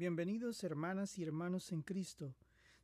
[0.00, 2.34] Bienvenidos hermanas y hermanos en Cristo,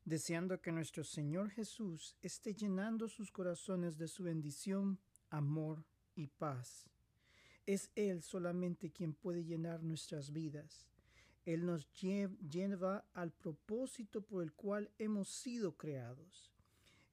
[0.05, 4.99] deseando que nuestro Señor Jesús esté llenando sus corazones de su bendición,
[5.31, 5.83] amor
[6.15, 6.90] y paz.
[7.65, 10.90] Es Él solamente quien puede llenar nuestras vidas.
[11.47, 16.53] Él nos lleva al propósito por el cual hemos sido creados.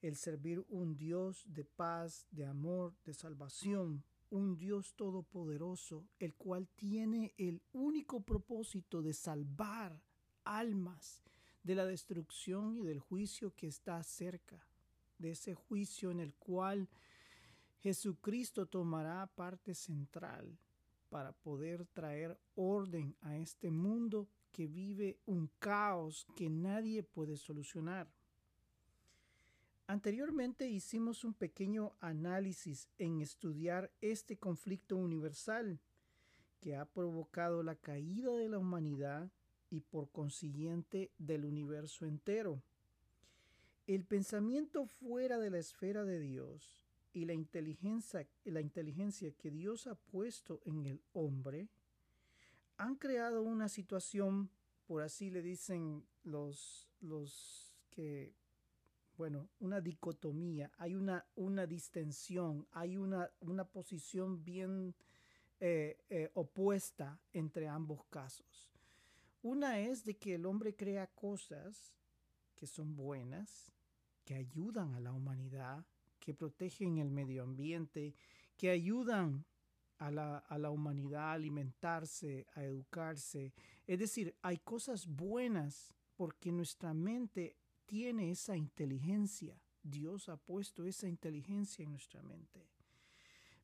[0.02, 6.68] El servir un Dios de paz, de amor, de salvación, un Dios todopoderoso, el cual
[6.76, 10.02] tiene el único propósito de salvar
[10.44, 11.23] almas
[11.62, 14.59] de la destrucción y del juicio que está cerca,
[15.20, 16.90] de ese juicio en el cual
[17.78, 20.58] Jesucristo tomará parte central
[21.09, 28.12] para poder traer orden a este mundo que vive un caos que nadie puede solucionar.
[29.88, 35.80] Anteriormente hicimos un pequeño análisis en estudiar este conflicto universal
[36.62, 39.30] que ha provocado la caída de la humanidad
[39.70, 42.62] y por consiguiente del universo entero.
[43.86, 46.81] El pensamiento fuera de la esfera de Dios
[47.12, 51.68] y la inteligencia, la inteligencia que Dios ha puesto en el hombre
[52.78, 54.50] han creado una situación,
[54.88, 58.34] por así le dicen los, los que
[59.17, 64.95] bueno, una dicotomía, hay una, una distensión, hay una, una posición bien
[65.59, 68.72] eh, eh, opuesta entre ambos casos.
[69.41, 71.94] Una es de que el hombre crea cosas
[72.56, 73.72] que son buenas,
[74.25, 75.86] que ayudan a la humanidad,
[76.19, 78.16] que protegen el medio ambiente,
[78.58, 79.45] que ayudan
[79.97, 83.53] a la, a la, humanidad a alimentarse, a educarse.
[83.86, 89.59] Es decir, hay cosas buenas porque nuestra mente tiene esa inteligencia.
[89.81, 92.66] Dios ha puesto esa inteligencia en nuestra mente.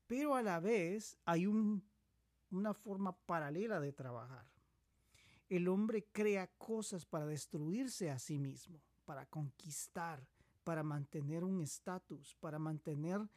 [0.08, 4.45] Pero a la vez hay una forma paralela de trabajar.
[5.49, 10.27] El hombre crea cosas para destruirse a sí mismo, para conquistar,
[10.64, 13.27] para mantener un estatus, para mantener,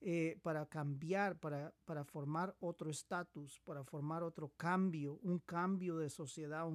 [0.00, 6.08] eh, para cambiar, para, para formar otro estatus, para formar otro cambio, un cambio de
[6.08, 6.66] sociedad,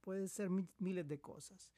[0.00, 1.70] puede ser miles de cosas.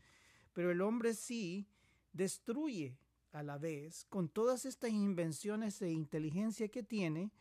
[0.55, 1.69] Pero el hombre sí
[2.13, 2.97] destruye
[3.33, 7.33] a la vez, con todas estas invenciones e inteligencia que tiene,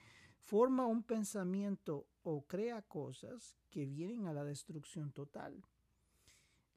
[0.42, 5.64] forma un pensamiento o crea cosas que vienen a la destrucción total.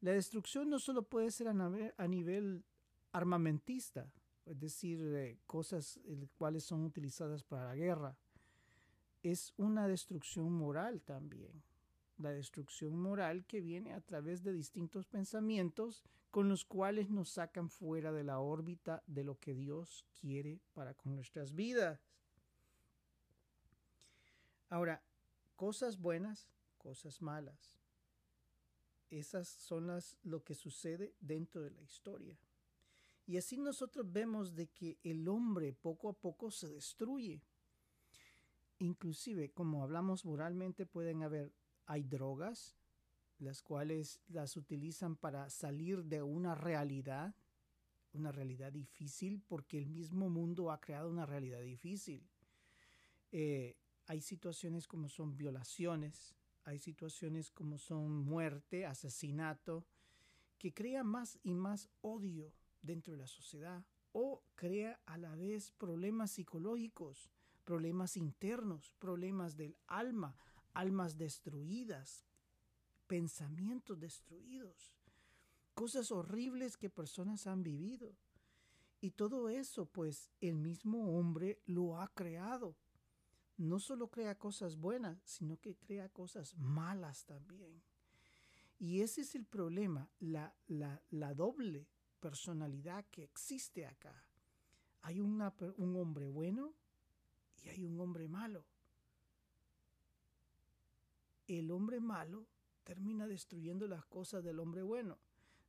[0.03, 2.65] La destrucción no solo puede ser a nivel
[3.13, 4.13] armamentista,
[4.45, 5.99] es decir, eh, cosas
[6.37, 8.17] cuales son utilizadas para la guerra,
[9.23, 11.63] es una destrucción moral también
[12.19, 17.71] la destrucción moral que viene a través de distintos pensamientos con los cuales nos sacan
[17.71, 22.01] fuera de la órbita de lo que Dios quiere para con nuestras vidas.
[24.69, 25.03] Ahora,
[25.55, 27.79] cosas buenas, cosas malas.
[29.11, 32.37] Esas son las lo que sucede dentro de la historia.
[33.27, 37.43] Y así nosotros vemos de que el hombre poco a poco se destruye.
[38.79, 41.53] Inclusive, como hablamos moralmente, pueden haber
[41.87, 42.77] hay drogas,
[43.39, 47.35] las cuales las utilizan para salir de una realidad,
[48.13, 52.27] una realidad difícil, porque el mismo mundo ha creado una realidad difícil.
[53.33, 53.77] Eh,
[54.07, 59.85] hay situaciones como son violaciones, hay situaciones como son muerte, asesinato,
[60.59, 65.73] que crea más y más odio dentro de la sociedad o crea a la vez
[65.73, 67.31] problemas psicológicos,
[67.65, 70.35] problemas internos, problemas del alma,
[70.77, 72.27] almas destruidas,
[73.07, 74.95] pensamientos destruidos,
[75.75, 78.15] cosas horribles que personas han vivido.
[79.01, 82.77] Y todo eso, pues, el mismo hombre lo ha creado.
[83.57, 87.83] No solo crea cosas buenas, sino que crea cosas malas también.
[88.79, 91.89] Y ese es el problema, la, la, la doble
[92.21, 94.27] personalidad que existe acá.
[95.01, 95.41] Hay un
[95.97, 96.75] hombre bueno
[97.63, 98.67] y hay un hombre malo
[101.47, 102.47] el hombre malo
[102.85, 105.19] termina destruyendo las cosas del hombre bueno.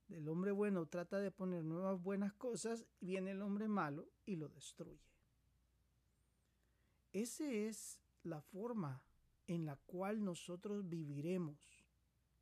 [0.08, 4.36] Del hombre bueno trata de poner nuevas buenas cosas y viene el hombre malo y
[4.36, 5.04] lo destruye.
[7.12, 9.02] Esa es la forma
[9.46, 11.58] en la cual nosotros viviremos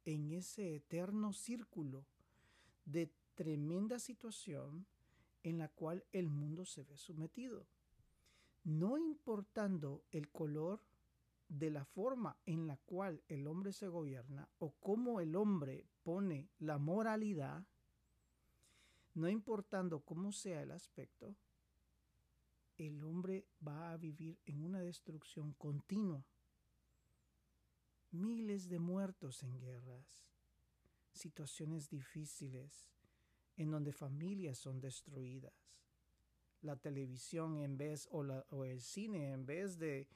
[0.04, 2.06] en ese eterno círculo
[2.84, 4.86] de tremenda situación
[5.42, 7.66] en la cual el mundo se ve sometido.
[8.64, 10.82] No importando el color
[11.48, 16.48] de la forma en la cual el hombre se gobierna o cómo el hombre pone
[16.58, 17.64] la moralidad,
[19.14, 21.37] no importando cómo sea el aspecto,
[22.76, 26.25] el hombre va a vivir en una destrucción continua.
[28.10, 30.28] Miles de muertos en guerras,
[31.12, 32.90] situaciones difíciles
[33.56, 35.54] en donde familias son destruidas.
[36.60, 38.20] La televisión en vez o,
[38.50, 40.08] o el cine en vez de,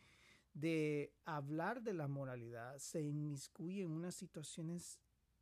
[0.54, 4.98] de hablar de la moralidad se inmiscuye en unas situaciones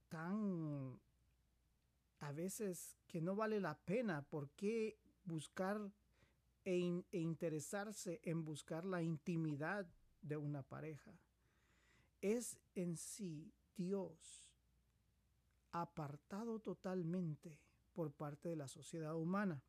[0.09, 1.01] tan
[2.21, 4.23] a veces que no vale la pena.
[4.23, 5.93] ¿Por qué buscar
[6.65, 9.87] e, e interesarse en buscar la intimidad
[10.23, 11.13] de una pareja?
[12.21, 14.49] Es en sí Dios
[15.71, 17.59] apartado totalmente
[17.93, 19.63] por parte de la sociedad humana.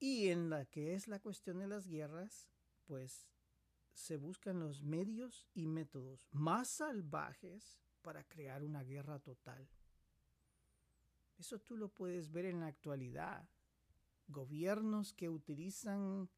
[0.00, 2.48] Y en la que es la cuestión de las guerras,
[2.88, 3.28] pues
[3.92, 9.68] se buscan los medios y métodos más salvajes para crear una guerra total.
[11.36, 13.46] Eso tú lo puedes ver en la actualidad.
[14.26, 16.30] Gobiernos que utilizan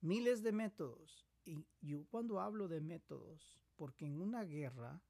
[0.00, 1.26] miles de métodos.
[1.44, 5.02] Y yo cuando hablo de métodos, porque en una guerra,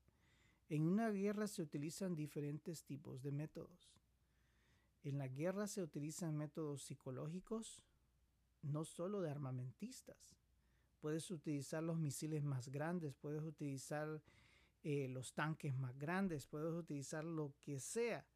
[0.68, 3.92] en una guerra se utilizan diferentes tipos de métodos.
[5.02, 7.84] En la guerra se utilizan métodos psicológicos,
[8.62, 10.39] no solo de armamentistas.
[11.00, 14.22] Puedes utilizar los misiles más grandes, puedes utilizar
[14.82, 18.26] eh, los tanques más grandes, puedes utilizar lo que sea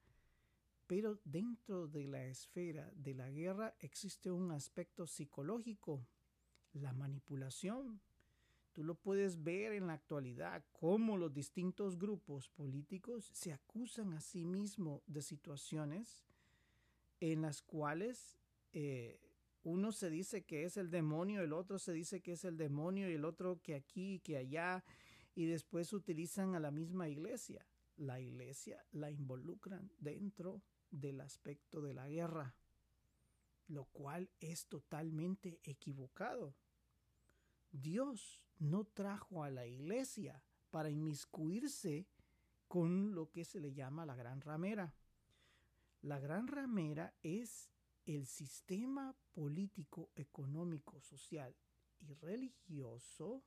[0.87, 6.07] pero dentro de la esfera de la guerra existe un aspecto psicológico,
[6.73, 8.01] la manipulación.
[8.73, 14.21] Tú lo puedes ver en la actualidad, cómo los distintos grupos políticos se acusan a
[14.21, 16.25] sí mismos de situaciones
[17.21, 18.37] en las cuales
[18.73, 19.21] eh,
[19.65, 23.11] uno se dice que es el demonio, el otro se dice que es el demonio
[23.11, 24.85] y el otro que aquí y que allá,
[25.35, 27.67] y después utilizan a la misma iglesia.
[27.97, 32.55] La iglesia la involucran dentro del aspecto de la guerra,
[33.67, 36.55] lo cual es totalmente equivocado.
[37.71, 42.07] Dios no trajo a la iglesia para inmiscuirse
[42.69, 44.95] con lo que se le llama la gran ramera.
[46.03, 47.71] La gran ramera es
[48.07, 51.55] el sistema político, económico, social
[52.01, 53.43] y religioso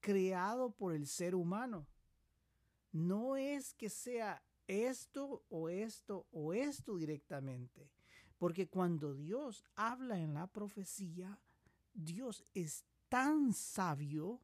[0.00, 1.86] creado por el ser humano.
[2.92, 7.90] No es que sea esto o esto o esto directamente.
[8.38, 11.38] Porque cuando Dios habla en la profecía,
[11.92, 14.40] Dios es tan sabio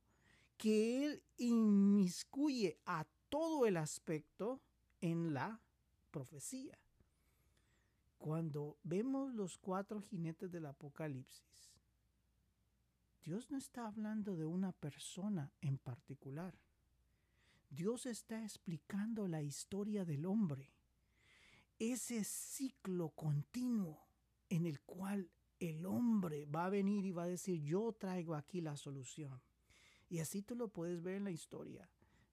[0.56, 4.60] que Él inmiscuye a todo el aspecto
[5.00, 5.60] en la
[6.10, 6.78] profecía.
[8.18, 11.70] Cuando vemos los cuatro jinetes del Apocalipsis,
[13.22, 16.54] Dios no está hablando de una persona en particular.
[17.70, 20.72] Dios está explicando la historia del hombre,
[21.78, 24.06] ese ciclo continuo
[24.48, 25.28] en el cual
[25.58, 29.40] el hombre va a venir y va a decir, yo traigo aquí la solución.
[30.08, 31.90] Y así tú lo puedes ver en la historia.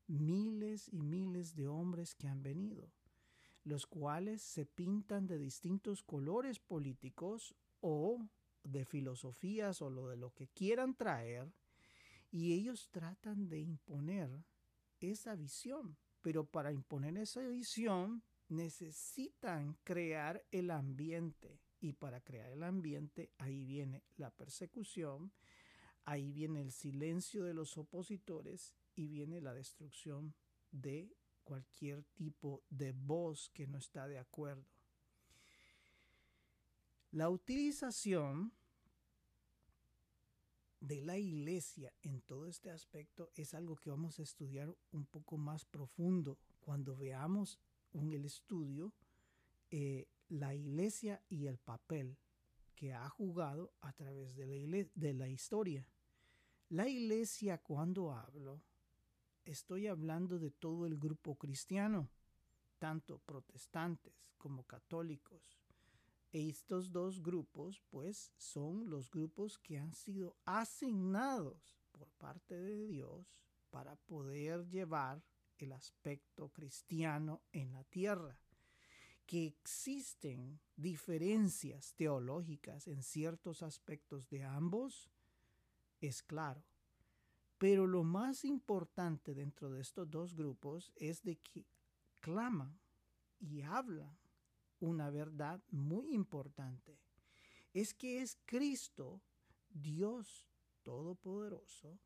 [0.07, 2.91] Miles y miles de hombres que han venido,
[3.63, 8.25] los cuales se pintan de distintos colores políticos o
[8.63, 11.51] de filosofías o lo de lo que quieran traer,
[12.31, 14.43] y ellos tratan de imponer
[14.99, 15.97] esa visión.
[16.21, 21.59] Pero para imponer esa visión necesitan crear el ambiente.
[21.79, 25.33] Y para crear el ambiente, ahí viene la persecución,
[26.05, 30.33] ahí viene el silencio de los opositores y viene la destrucción
[30.71, 34.65] de cualquier tipo de voz que no está de acuerdo.
[37.11, 38.51] La utilización
[40.79, 45.37] de la iglesia en todo este aspecto es algo que vamos a estudiar un poco
[45.37, 47.59] más profundo cuando veamos
[47.93, 48.91] en el estudio
[49.69, 52.17] eh, la iglesia y el papel
[52.75, 55.87] que ha jugado a través de la, de la historia.
[56.69, 58.61] La iglesia cuando hablo,
[59.45, 62.09] estoy hablando de todo el grupo cristiano,
[62.79, 65.57] tanto protestantes como católicos,
[66.33, 73.37] estos dos grupos, pues, son los grupos que han sido asignados por parte de Dios
[73.69, 75.23] para poder llevar
[75.59, 78.39] el aspecto cristiano en la tierra.
[79.27, 85.11] Que existen diferencias teológicas en ciertos aspectos de ambos,
[86.01, 86.63] es claro.
[87.63, 91.65] Pero lo más importante dentro de estos dos grupos es de que
[92.19, 92.77] claman
[93.39, 94.17] y hablan
[94.81, 96.99] una verdad muy importante.
[97.73, 99.21] Es que es Cristo,
[99.69, 100.45] Dios
[100.83, 101.97] Todopoderoso,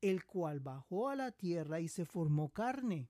[0.00, 3.08] el cual bajó a la tierra y se formó carne.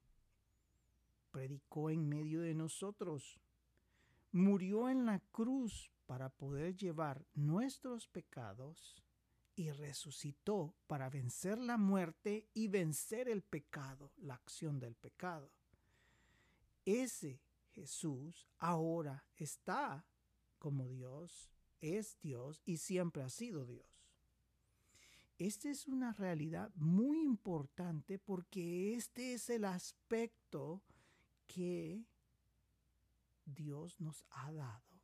[1.33, 3.38] Predicó en medio de nosotros.
[4.33, 9.04] Murió en la cruz para poder llevar nuestros pecados
[9.57, 15.51] y resucitó para vencer la muerte y vencer el pecado, la acción del pecado.
[16.85, 17.41] ese
[17.73, 20.05] Jesús ahora está
[20.59, 23.95] como Dios, es Dios y siempre ha sido Dios.
[25.39, 30.83] Esta es una realidad muy importante porque este es el aspecto
[31.47, 32.05] que
[33.45, 34.95] Dios nos ha dado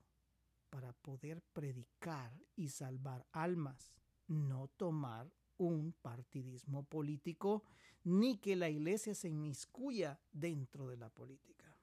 [0.70, 3.92] para poder predicar y salvar almas,
[4.30, 7.64] no tomar un partidismo político
[8.04, 11.76] ni que la iglesia se inmiscuya dentro de la política.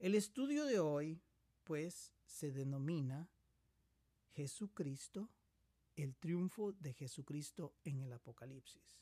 [0.00, 1.20] El estudio de hoy,
[1.62, 3.28] pues, se denomina
[4.32, 5.28] Jesucristo,
[5.94, 8.98] el triunfo de Jesucristo en el Apocalipsis.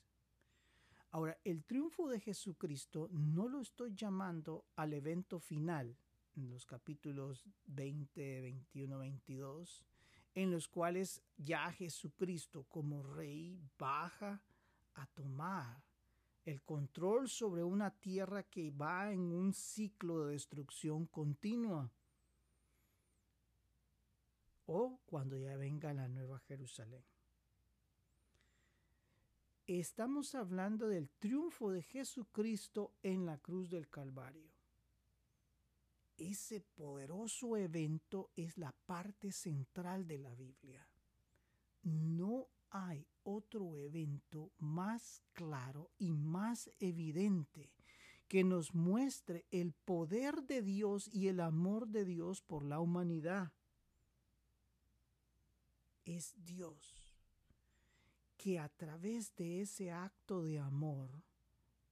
[1.10, 5.96] Ahora, el triunfo de Jesucristo no lo estoy llamando al evento final,
[6.34, 9.84] en los capítulos 20, 21, 22,
[10.34, 14.40] en los cuales ya Jesucristo como rey baja
[14.94, 15.82] a tomar
[16.44, 21.90] el control sobre una tierra que va en un ciclo de destrucción continua.
[24.66, 27.04] O cuando ya venga la nueva Jerusalén.
[29.66, 34.51] Estamos hablando del triunfo de Jesucristo en la cruz del Calvario.
[36.22, 40.88] Ese poderoso evento es la parte central de la Biblia.
[41.82, 47.72] No hay otro evento más claro y más evidente
[48.28, 53.50] que nos muestre el poder de Dios y el amor de Dios por la humanidad.
[56.04, 57.10] Es Dios
[58.36, 61.10] que a través de ese acto de amor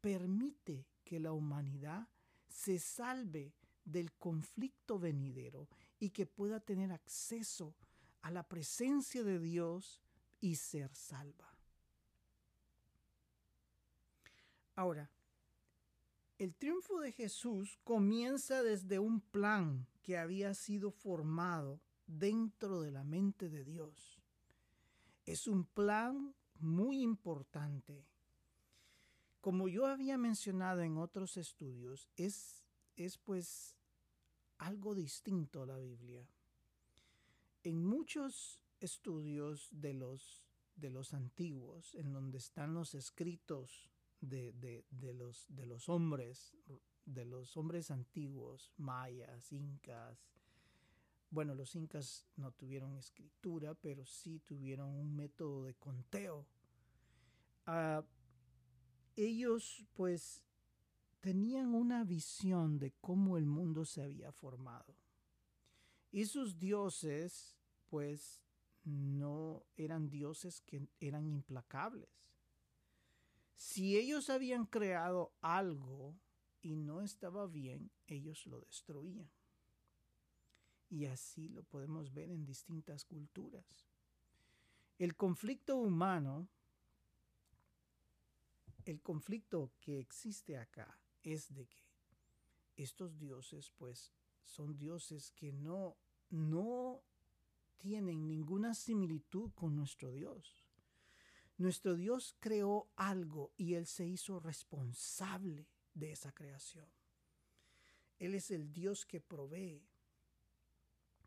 [0.01, 2.07] permite que la humanidad
[2.49, 3.53] se salve
[3.91, 5.69] del conflicto venidero
[5.99, 7.75] y que pueda tener acceso
[8.23, 10.01] a la presencia de Dios
[10.41, 11.55] y ser salva.
[14.75, 15.11] Ahora,
[16.39, 23.05] el triunfo de Jesús comienza desde un plan que había sido formado dentro de la
[23.05, 24.19] mente de Dios.
[25.27, 28.07] Es un plan muy importante.
[29.41, 32.65] Como yo había mencionado en otros estudios, es,
[32.97, 33.77] es pues
[34.61, 36.26] algo distinto a la Biblia.
[37.62, 40.45] En muchos estudios de los,
[40.76, 43.90] de los antiguos, en donde están los escritos
[44.21, 46.57] de, de, los, de los hombres,
[47.07, 50.29] de los hombres antiguos, mayas, incas.
[51.31, 56.47] Bueno, los incas no tuvieron escritura, pero sí tuvieron un método de conteo.
[57.67, 58.02] Uh,
[59.17, 60.43] ellos pues
[61.21, 64.97] tenían una visión de cómo el mundo se había formado.
[66.11, 67.57] Y sus dioses
[67.89, 68.43] pues
[68.85, 72.09] no eran dioses que eran implacables.
[73.55, 76.17] Si ellos habían creado algo
[76.62, 79.31] y no estaba bien, ellos lo destruían.
[80.89, 83.87] Y así lo podemos ver en distintas culturas.
[84.99, 86.49] El conflicto humano,
[88.85, 91.79] el conflicto que existe acá es de que
[92.77, 94.12] estos dioses pues
[94.45, 95.97] son dioses que no
[96.31, 97.03] no
[97.77, 100.67] tienen ninguna similitud con nuestro Dios.
[101.57, 106.87] Nuestro Dios creó algo y Él se hizo responsable de esa creación.
[108.19, 109.83] Él es el Dios que provee.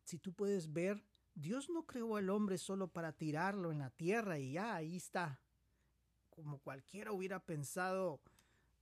[0.04, 1.04] Si tú puedes ver,
[1.36, 5.40] Dios no creó al hombre solo para tirarlo en la tierra y ya, ahí está.
[6.30, 8.22] Como cualquiera hubiera pensado,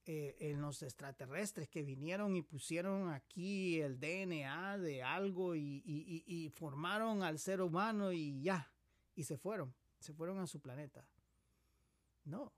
[0.07, 7.21] eh, en los extraterrestres que vinieron y pusieron aquí el DNA de algo y, formaron
[7.21, 8.71] al ser humano y ya,
[9.15, 11.05] y se fueron, se fueron a su planeta.
[12.25, 12.51] No,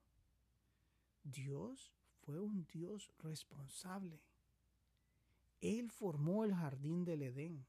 [1.24, 4.22] Dios fue un Dios responsable.
[5.60, 7.66] Él formó el jardín del Edén.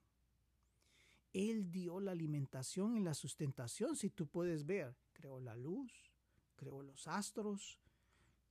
[1.33, 4.95] Él dio la alimentación y la sustentación, si tú puedes ver.
[5.13, 5.93] Creó la luz,
[6.55, 7.81] creó los astros,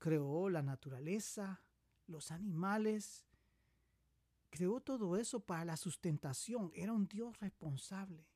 [0.04, 1.62] creó la naturaleza,
[2.08, 3.26] los animales,
[4.50, 8.28] creó todo eso para la sustentación, era un Dios responsable.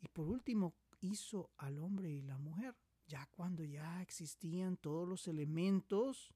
[0.00, 2.74] Y por último hizo al hombre y la mujer,
[3.06, 6.32] ya cuando ya existían todos los elementos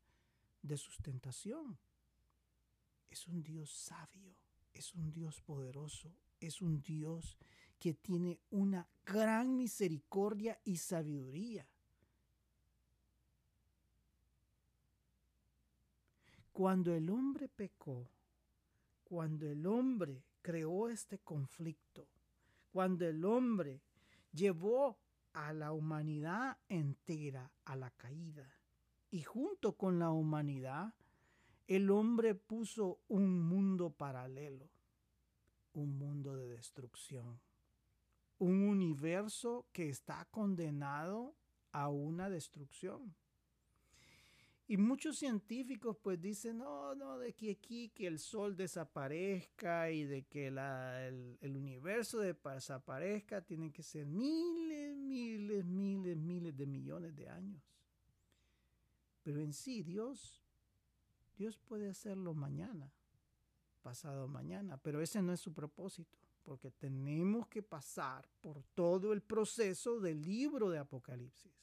[0.60, 1.78] de sustentación.
[3.08, 4.36] Es un Dios sabio,
[4.74, 7.38] es un Dios poderoso, es un Dios
[7.78, 11.66] que tiene una gran misericordia y sabiduría.
[16.58, 18.10] Cuando el hombre pecó,
[19.04, 22.08] cuando el hombre creó este conflicto,
[22.72, 23.80] cuando el hombre
[24.32, 24.98] llevó
[25.34, 28.58] a la humanidad entera a la caída
[29.08, 30.94] y junto con la humanidad,
[31.68, 34.68] el hombre puso un mundo paralelo,
[35.74, 37.38] un mundo de destrucción,
[38.40, 41.36] un universo que está condenado
[41.70, 43.14] a una destrucción.
[44.70, 50.04] Y muchos científicos pues dicen, no, no, de que aquí que el sol desaparezca y
[50.04, 57.16] de que el, el, universo desaparezca, tienen que ser miles, miles, miles, miles de millones
[57.16, 57.62] de años.
[59.22, 60.44] Pero en sí, Dios,
[61.38, 62.92] Dios puede hacerlo mañana,
[63.80, 69.22] pasado mañana, pero ese no es su propósito, porque tenemos que pasar por todo el
[69.22, 71.58] proceso del libro de Apocalipsis.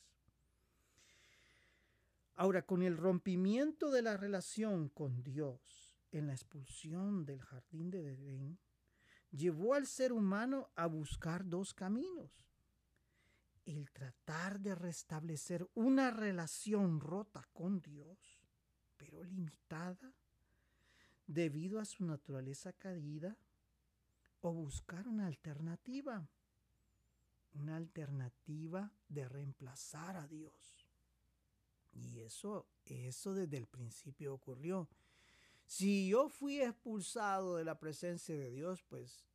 [2.35, 8.07] Ahora, con el rompimiento de la relación con Dios en la expulsión del jardín de
[8.07, 8.59] Edén,
[9.31, 12.31] llevó al ser humano a buscar dos caminos.
[13.65, 18.41] El tratar de restablecer una relación rota con Dios,
[18.97, 20.13] pero limitada,
[21.25, 23.37] debido a su naturaleza caída,
[24.41, 26.29] o buscar una alternativa,
[27.53, 30.84] una alternativa de reemplazar a Dios.
[31.95, 34.87] Y eso, eso desde el principio ocurrió.
[35.65, 39.25] Si yo fui expulsado de la presencia de Dios, pues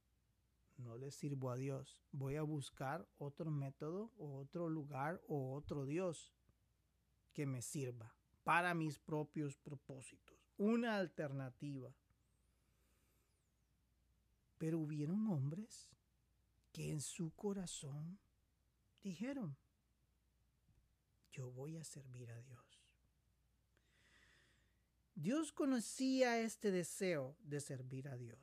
[0.76, 2.00] no le sirvo a Dios.
[2.12, 6.32] Voy a buscar otro método otro lugar o otro Dios
[7.32, 8.14] que me sirva
[8.44, 10.36] para mis propios propósitos.
[10.56, 11.94] Una alternativa.
[14.58, 15.88] Pero hubieron hombres
[16.72, 18.18] que en su corazón
[19.02, 19.56] dijeron,
[21.32, 22.60] yo voy a servir a Dios.
[25.14, 28.38] Dios conocía este deseo de servir a Dios,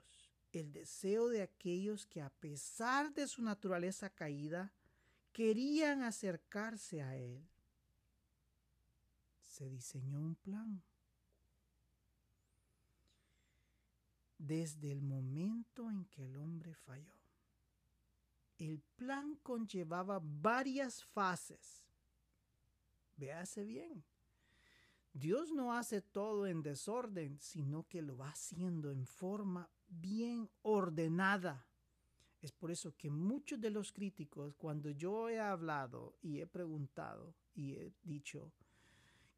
[0.51, 4.71] el deseo de aquellos que a pesar de su naturaleza caída,
[5.31, 7.47] querían acercarse a Él.
[9.41, 10.83] Se diseñó un plan.
[14.37, 17.17] Desde el momento en que el hombre falló,
[18.59, 21.86] el plan conllevaba varias fases
[23.17, 24.03] Véase bien.
[25.13, 31.65] Dios no hace todo en desorden, sino que lo va haciendo en forma bien ordenada.
[32.41, 37.33] Es por eso que muchos de los críticos, cuando yo he hablado y he preguntado
[37.55, 38.53] y he dicho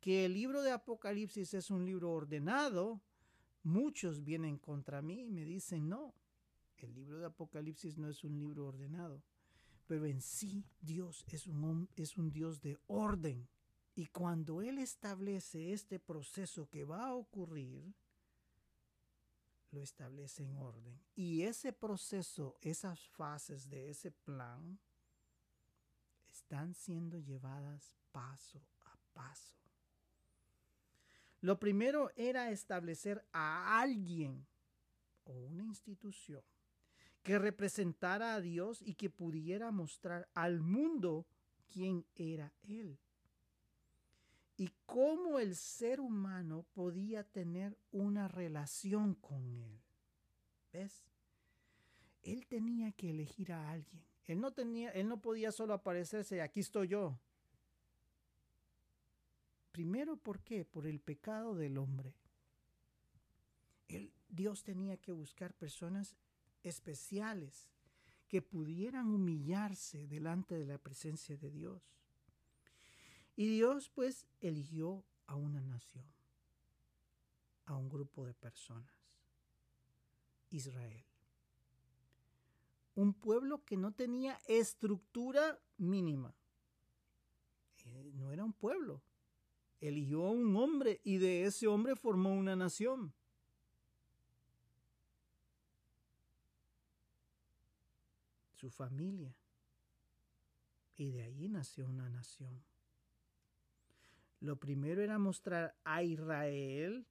[0.02, 3.02] que el libro de Apocalipsis es un libro ordenado,
[3.64, 6.14] muchos vienen contra mí y me dicen, no,
[6.78, 9.24] el libro de Apocalipsis no es un libro ordenado,
[9.88, 13.48] pero en sí Dios es un, es un Dios de orden.
[14.00, 17.94] Y cuando Él establece este proceso que va a ocurrir,
[19.72, 20.98] lo establece en orden.
[21.18, 24.80] Y ese proceso, esas fases de ese plan,
[26.30, 29.60] están siendo llevadas paso a paso.
[31.42, 34.48] Lo primero era establecer a alguien
[35.26, 36.42] o una institución
[37.22, 41.26] que representara a Dios y que pudiera mostrar al mundo
[41.68, 42.98] quién era Él
[44.60, 49.80] y cómo el ser humano podía tener una relación con él.
[50.74, 51.02] ¿Ves?
[52.24, 54.04] Él tenía que elegir a alguien.
[54.26, 57.18] Él no tenía, él no podía solo aparecerse, aquí estoy yo.
[59.72, 60.66] Primero, ¿por qué?
[60.66, 62.14] Por el pecado del hombre.
[64.28, 66.18] Dios tenía que buscar personas
[66.64, 67.70] especiales
[68.28, 71.99] que pudieran humillarse delante de la presencia de Dios.
[73.40, 76.04] Y Dios pues eligió a una nación,
[77.68, 78.94] a un grupo de personas,
[80.50, 81.06] Israel.
[82.96, 86.36] Un pueblo que no tenía estructura mínima.
[87.86, 89.02] Eh, no era un pueblo.
[89.80, 93.14] Eligió a un hombre y de ese hombre formó una nación.
[98.58, 99.34] Su familia.
[100.98, 102.62] Y de ahí nació una nación.
[104.40, 107.06] Lo primero era mostrar a Israel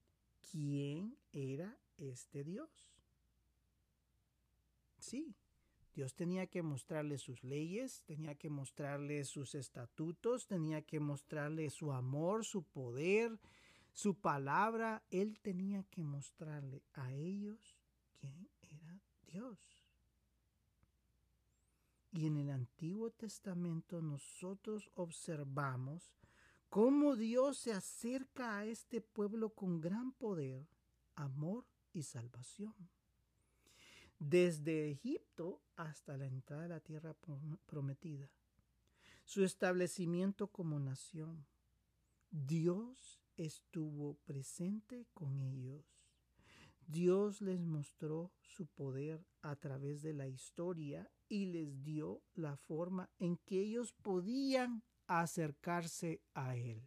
[0.51, 2.91] quién era este Dios.
[4.99, 5.35] Sí,
[5.95, 11.93] Dios tenía que mostrarle sus leyes, tenía que mostrarle sus estatutos, tenía que mostrarle su
[11.93, 13.39] amor, su poder,
[13.93, 15.03] su palabra.
[15.11, 17.77] Él tenía que mostrarle a ellos
[18.21, 19.59] quién era Dios.
[22.13, 26.13] Y en el Antiguo Testamento nosotros observamos
[26.69, 30.67] cómo Dios se acerca a este pueblo con gran poder,
[31.15, 32.75] amor y salvación.
[34.19, 37.15] Desde Egipto hasta la entrada de la tierra
[37.67, 38.31] prometida.
[39.25, 41.47] Su establecimiento como nación.
[42.31, 45.85] Dios estuvo presente con ellos.
[46.87, 53.11] Dios les mostró su poder a través de la historia y les dio la forma
[53.19, 56.83] en que ellos podían acercarse a Él.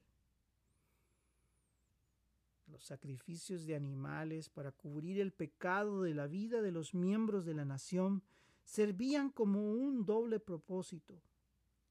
[2.68, 7.54] Los sacrificios de animales para cubrir el pecado de la vida de los miembros de
[7.54, 8.24] la nación
[8.64, 11.22] servían como un doble propósito,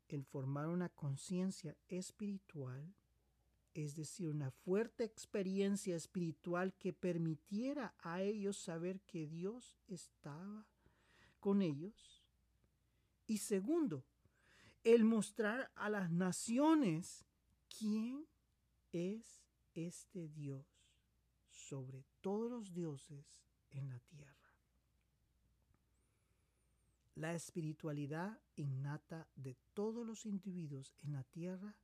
[0.08, 2.94] el formar una conciencia espiritual,
[3.74, 10.66] es decir, una fuerte experiencia espiritual que permitiera a ellos saber que Dios estaba
[11.38, 12.22] con ellos.
[13.26, 14.04] Y segundo,
[14.84, 17.24] el mostrar a las naciones
[17.78, 18.26] quién
[18.92, 20.66] es este Dios
[21.50, 24.30] sobre todos los dioses en la tierra.
[27.14, 31.76] La espiritualidad innata de todos los individuos en la tierra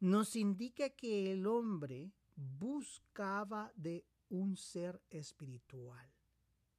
[0.00, 6.12] nos indica que el hombre buscaba de un ser espiritual.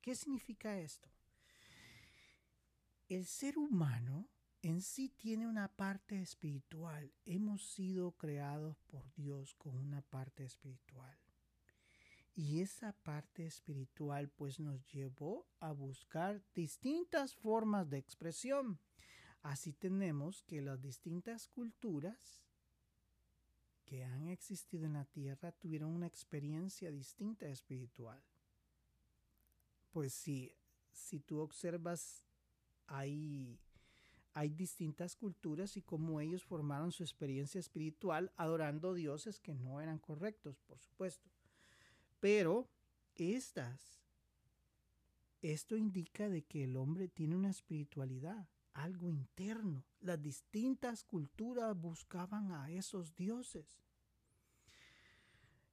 [0.02, 1.10] ¿Qué significa esto?
[3.08, 4.28] El ser humano
[4.66, 7.14] en sí tiene una parte espiritual.
[7.24, 11.16] Hemos sido creados por Dios con una parte espiritual.
[12.34, 18.80] Y esa parte espiritual pues nos llevó a buscar distintas formas de expresión.
[19.44, 22.44] Así tenemos que las distintas culturas
[23.86, 28.20] que han existido en la tierra tuvieron una experiencia distinta espiritual.
[29.92, 30.56] Pues si,
[30.92, 32.26] si tú observas,
[32.88, 33.60] hay
[34.36, 39.98] hay distintas culturas y cómo ellos formaron su experiencia espiritual adorando dioses que no eran
[39.98, 41.30] correctos, por supuesto.
[42.20, 42.68] Pero
[43.16, 44.02] estas,
[45.42, 49.86] esto indica de que el hombre tiene una espiritualidad, algo interno.
[50.02, 53.80] Las distintas culturas buscaban a esos dioses.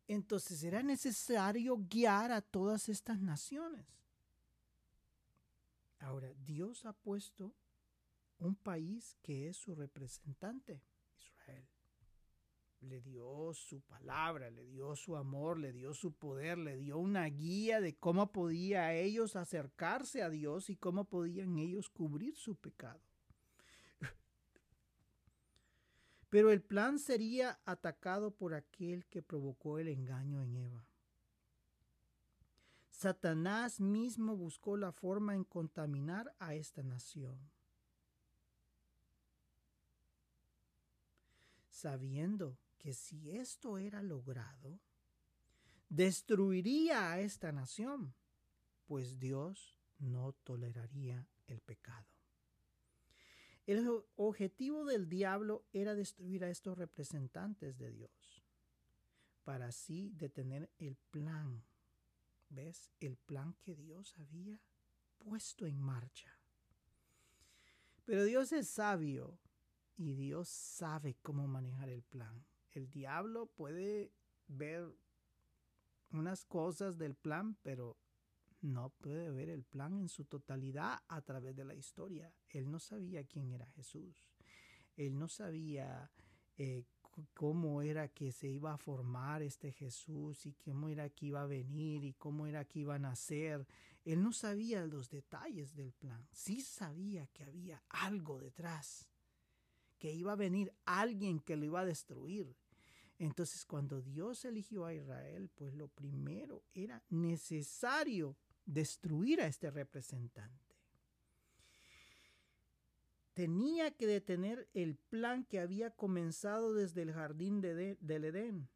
[0.07, 3.87] Entonces era necesario guiar a todas estas naciones.
[5.99, 7.53] Ahora, Dios ha puesto
[8.45, 10.83] un país que es su representante,
[11.19, 11.67] Israel.
[12.81, 17.27] Le dio su palabra, le dio su amor, le dio su poder, le dio una
[17.27, 23.01] guía de cómo podía ellos acercarse a Dios y cómo podían ellos cubrir su pecado.
[26.29, 30.89] Pero el plan sería atacado por aquel que provocó el engaño en Eva.
[32.89, 37.51] Satanás mismo buscó la forma en contaminar a esta nación.
[41.83, 44.79] Sabiendo que si esto era logrado,
[45.89, 48.15] destruiría a esta nación,
[48.87, 52.07] pues Dios no toleraría el pecado.
[53.67, 58.45] El objetivo del diablo era destruir a estos representantes de Dios,
[59.43, 61.65] para así detener el plan,
[62.49, 62.91] ¿ves?
[63.01, 64.61] El plan que Dios había
[65.19, 66.33] puesto en marcha.
[68.05, 69.39] Pero Dios es sabio
[69.97, 72.45] y Dios sabe cómo manejar el plan.
[72.73, 74.13] El diablo puede
[74.49, 74.97] ver
[76.11, 77.97] unas cosas del plan, pero
[78.61, 82.33] no puede ver el plan en su totalidad a través de la historia.
[82.49, 84.27] Él no sabía quién era Jesús.
[84.97, 86.11] Él no sabía
[86.57, 86.85] eh,
[87.35, 91.47] cómo era que se iba a formar este Jesús y cómo era que iba a
[91.47, 93.67] venir y cómo era que iba a nacer.
[94.05, 96.27] Él no sabía los detalles del plan.
[96.33, 99.12] Sí sabía que había algo detrás
[100.03, 102.57] que iba a venir alguien que lo iba a destruir.
[103.21, 108.37] Entonces cuando Dios eligió a Israel, pues lo primero era necesario
[108.67, 110.75] destruir a este representante.
[113.33, 118.69] Tenía que detener el plan que había comenzado desde el jardín de del Edén.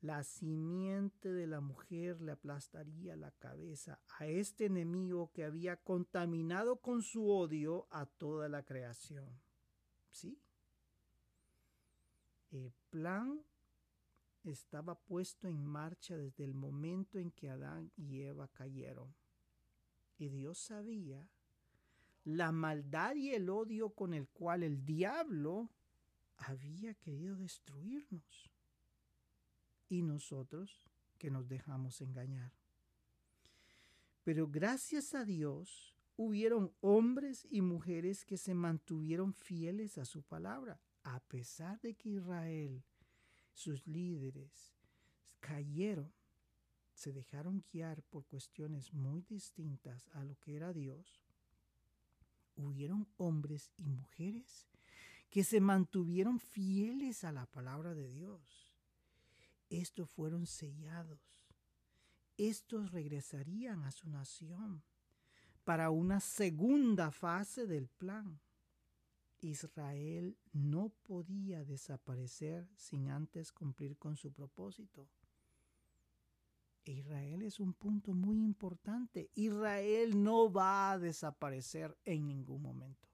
[0.00, 6.80] La simiente de la mujer le aplastaría la cabeza a este enemigo que había contaminado
[6.80, 9.47] con su odio a toda la creación.
[10.10, 10.38] ¿Sí?
[12.50, 13.42] El plan
[14.44, 19.14] estaba puesto en marcha desde el momento en que Adán y Eva cayeron.
[20.18, 21.28] Y Dios sabía
[22.24, 25.70] la maldad y el odio con el cual el diablo
[26.36, 28.50] había querido destruirnos.
[29.88, 30.86] Y nosotros
[31.18, 32.52] que nos dejamos engañar.
[34.24, 40.80] Pero gracias a Dios, hubieron hombres y mujeres que se mantuvieron fieles a su palabra,
[41.04, 42.82] a pesar de que Israel,
[43.52, 44.74] sus líderes,
[45.38, 46.12] cayeron,
[46.92, 51.22] se dejaron guiar por cuestiones muy distintas a lo que era Dios.
[52.56, 54.66] Hubieron hombres y mujeres
[55.30, 58.74] que se mantuvieron fieles a la palabra de Dios.
[59.70, 61.46] estos fueron sellados.
[62.38, 64.82] Estos regresarían a su nación
[65.68, 68.40] para una segunda fase del plan.
[69.40, 75.06] Israel no podía desaparecer sin antes cumplir con su propósito.
[76.84, 79.30] Israel es un punto muy importante.
[79.34, 83.06] Israel no va a desaparecer en ningún momento.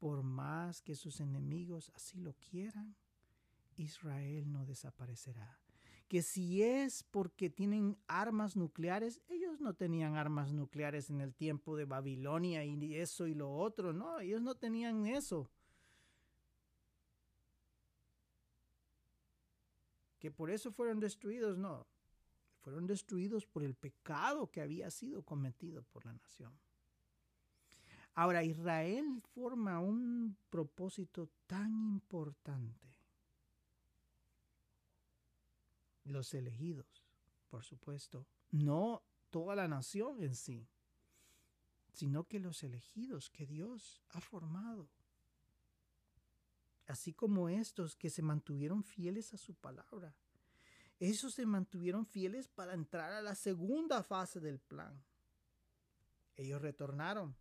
[0.00, 2.96] Por más que sus enemigos así lo quieran,
[3.76, 5.61] Israel no desaparecerá.
[6.12, 11.74] Que si es porque tienen armas nucleares, ellos no tenían armas nucleares en el tiempo
[11.74, 15.48] de Babilonia y eso y lo otro, no, ellos no tenían eso.
[20.18, 21.86] Que por eso fueron destruidos, no,
[22.60, 26.52] fueron destruidos por el pecado que había sido cometido por la nación.
[28.12, 32.91] Ahora, Israel forma un propósito tan importante.
[36.04, 37.04] Los elegidos,
[37.48, 40.66] por supuesto, no toda la nación en sí,
[41.92, 44.88] sino que los elegidos que Dios ha formado,
[46.86, 50.14] así como estos que se mantuvieron fieles a su palabra
[51.02, 55.02] esos se mantuvieron fieles para entrar a la segunda fase del plan.
[56.36, 57.34] Ellos retornaron.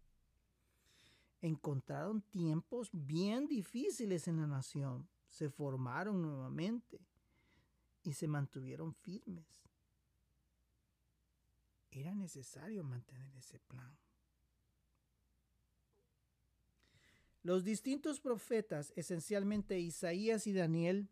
[1.43, 5.07] Encontraron tiempos bien difíciles en la nación.
[5.29, 6.99] Se formaron nuevamente
[8.03, 9.45] y se mantuvieron firmes.
[11.91, 13.97] Era necesario mantener ese plan.
[17.43, 21.09] Los distintos profetas, esencialmente Isaías y Daniel,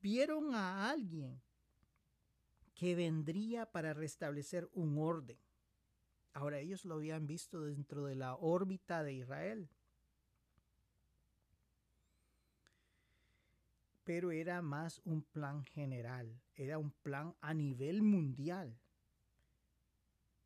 [0.00, 1.40] vieron a alguien
[2.74, 5.38] que vendría para restablecer un orden.
[6.32, 9.68] Ahora ellos lo habían visto dentro de la órbita de Israel.
[14.04, 18.78] Pero era más un plan general, era un plan a nivel mundial.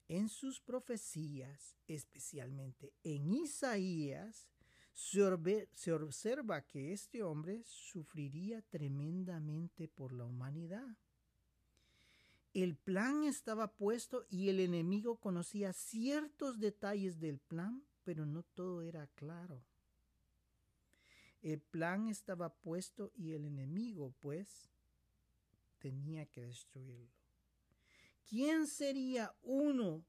[0.09, 4.49] En sus profecías, especialmente en Isaías,
[4.95, 10.89] se, observa que este hombre sufriría tremendamente por la humanidad.
[12.53, 18.83] El plan estaba puesto y el enemigo conocía ciertos detalles del plan, pero no todo
[18.83, 19.63] era claro.
[21.43, 24.71] El plan estaba puesto y el enemigo, pues,
[25.79, 27.15] tenía que destruirlo.
[28.29, 30.05] ¿Quién sería uno,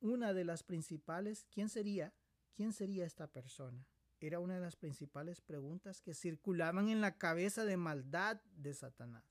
[0.00, 1.46] una de las principales?
[1.50, 2.12] ¿Quién sería?
[2.54, 3.84] ¿Quién sería esta persona?
[4.26, 9.24] era una de las principales preguntas que circulaban en la cabeza de maldad de Satanás.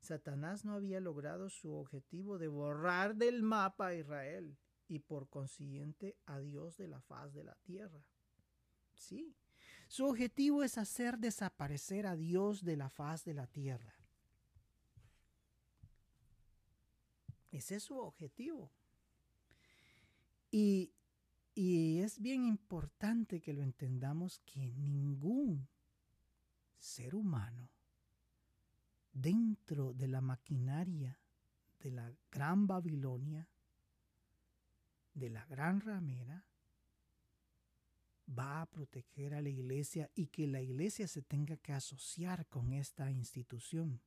[0.00, 4.58] Satanás no había logrado su objetivo de borrar del mapa a Israel
[4.88, 8.02] y por consiguiente a Dios de la faz de la tierra.
[8.92, 9.34] Sí,
[9.90, 13.94] su objetivo es hacer desaparecer a Dios de la faz de la tierra.
[17.50, 18.72] Ese es su objetivo.
[20.50, 20.94] Y
[21.54, 25.68] y es bien importante que lo entendamos que ningún
[26.78, 27.68] ser humano
[29.12, 31.18] dentro de la maquinaria
[31.80, 33.48] de la gran Babilonia,
[35.12, 36.46] de la gran ramera,
[38.38, 42.72] va a proteger a la iglesia y que la iglesia se tenga que asociar con
[42.72, 44.00] esta institución.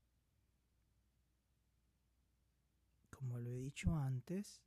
[3.09, 4.61] Como lo he dicho antes,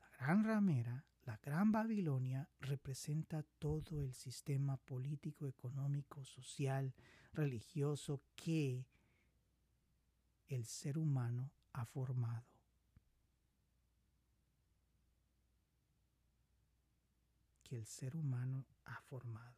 [0.00, 6.92] la gran ramera la Gran Babilonia representa todo el sistema político, económico, social,
[7.32, 8.84] religioso que
[10.48, 12.49] el ser humano ha formado.
[17.70, 19.56] Que el ser humano ha formado.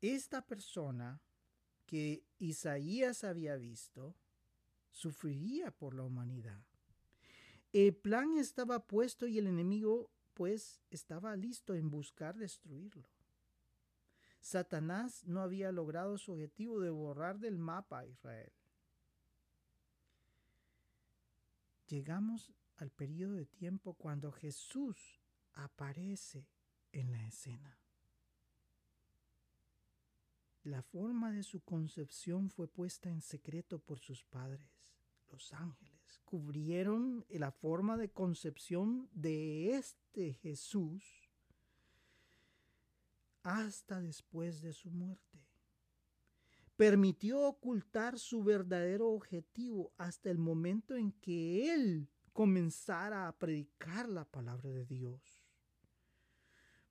[0.00, 1.20] Esta persona
[1.84, 4.14] que Isaías había visto
[4.92, 6.62] sufriría por la humanidad
[7.72, 13.08] el plan estaba puesto y el enemigo pues estaba listo en buscar destruirlo.
[14.40, 18.52] Satanás no había logrado su objetivo de borrar del mapa a Israel.
[21.86, 25.20] Llegamos al periodo de tiempo cuando Jesús
[25.52, 26.46] aparece
[26.92, 27.78] en la escena.
[30.62, 34.94] La forma de su concepción fue puesta en secreto por sus padres,
[35.30, 41.04] los ángeles cubrieron la forma de concepción de este Jesús
[43.42, 45.44] hasta después de su muerte.
[46.76, 54.24] Permitió ocultar su verdadero objetivo hasta el momento en que él comenzara a predicar la
[54.24, 55.46] palabra de Dios.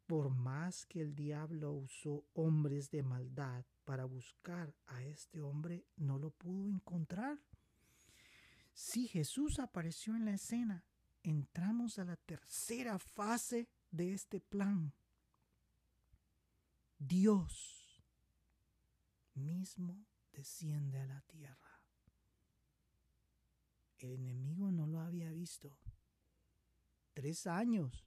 [0.10, 6.17] por más que el diablo usó hombres de maldad para buscar a este hombre, no
[6.17, 7.38] lo pudo encontrar.
[8.73, 10.84] Si Jesús apareció en la escena,
[11.21, 14.93] entramos a la tercera fase de este plan.
[16.97, 18.04] Dios
[19.36, 21.69] mismo desciende a la tierra.
[24.00, 25.78] El enemigo no lo había visto.
[27.14, 28.06] Tres años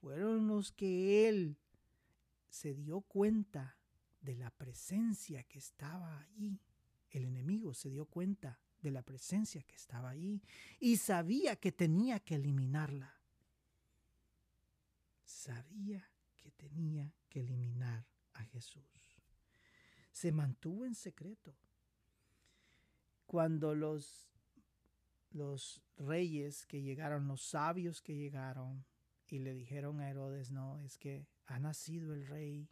[0.00, 1.58] fueron los que él
[2.48, 3.76] se dio cuenta
[4.20, 6.60] de la presencia que estaba allí.
[7.10, 10.42] El enemigo se dio cuenta de la presencia que estaba allí
[10.80, 13.14] y sabía que tenía que eliminarla.
[15.24, 18.82] Sabía que tenía que eliminar a Jesús.
[20.12, 21.56] Se mantuvo en secreto.
[23.26, 24.33] Cuando los,
[25.34, 28.84] los reyes que llegaron, los sabios que llegaron,
[29.28, 32.68] y le dijeron a Herodes, no, es que ha nacido el rey.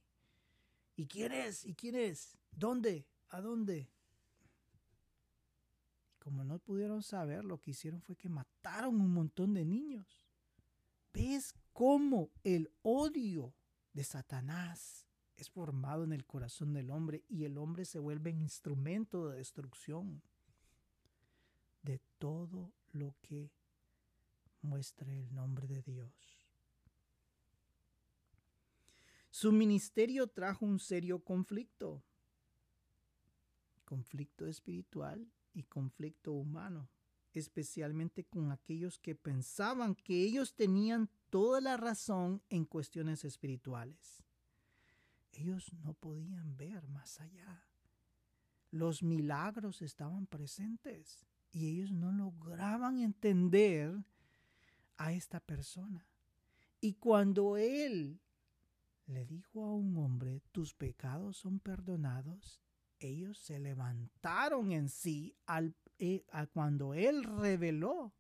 [0.96, 1.64] ¿Y quién es?
[1.64, 2.38] ¿Y quién es?
[2.53, 3.07] ¿Dónde?
[3.31, 3.90] ¿A dónde?
[6.18, 10.25] Como no pudieron saber, lo que hicieron fue que mataron un montón de niños.
[11.12, 13.53] ¿Ves cómo el odio
[13.92, 19.29] de Satanás es formado en el corazón del hombre y el hombre se vuelve instrumento
[19.29, 20.22] de destrucción
[21.83, 23.51] de todo lo que
[24.62, 26.12] muestre el nombre de Dios?
[29.31, 32.05] Su ministerio trajo un serio conflicto,
[33.85, 36.90] conflicto espiritual y conflicto humano,
[37.33, 44.23] especialmente con aquellos que pensaban que ellos tenían toda la razón en cuestiones espirituales.
[45.33, 47.64] Ellos no podían ver más allá.
[48.71, 53.95] Los milagros estaban presentes y ellos no lograban entender
[54.97, 56.07] a esta persona.
[56.81, 58.21] Y cuando él
[59.07, 62.61] le dijo a un hombre, tus pecados son perdonados,
[62.99, 68.12] ellos se levantaron en sí al, eh, cuando él reveló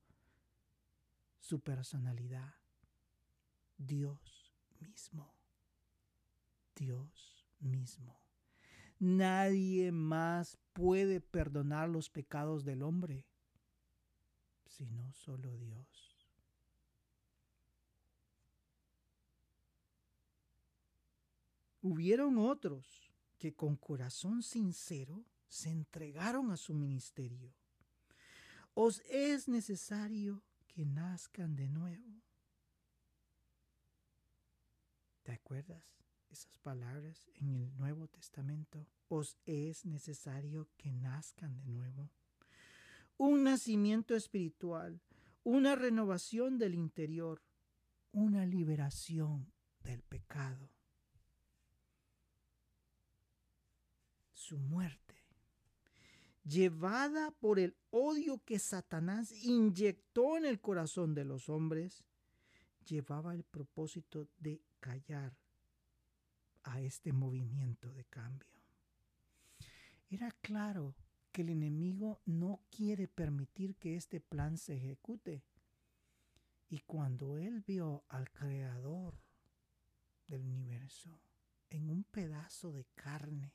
[1.38, 2.54] su personalidad.
[3.78, 5.34] Dios mismo.
[6.76, 8.21] Dios mismo.
[9.04, 13.26] Nadie más puede perdonar los pecados del hombre,
[14.64, 16.24] sino solo Dios.
[21.80, 27.52] Hubieron otros que con corazón sincero se entregaron a su ministerio.
[28.72, 32.22] Os es necesario que nazcan de nuevo.
[35.24, 36.01] ¿Te acuerdas
[36.32, 38.86] esas palabras en el Nuevo Testamento?
[39.08, 42.10] Os es necesario que nazcan de nuevo.
[43.18, 45.00] Un nacimiento espiritual,
[45.44, 47.42] una renovación del interior,
[48.12, 49.52] una liberación
[49.84, 50.70] del pecado.
[54.42, 55.14] su muerte,
[56.44, 62.04] llevada por el odio que Satanás inyectó en el corazón de los hombres,
[62.84, 65.32] llevaba el propósito de callar
[66.64, 68.48] a este movimiento de cambio.
[70.10, 70.94] Era claro
[71.32, 75.42] que el enemigo no quiere permitir que este plan se ejecute.
[76.68, 79.18] Y cuando él vio al creador
[80.26, 81.20] del universo
[81.70, 83.54] en un pedazo de carne,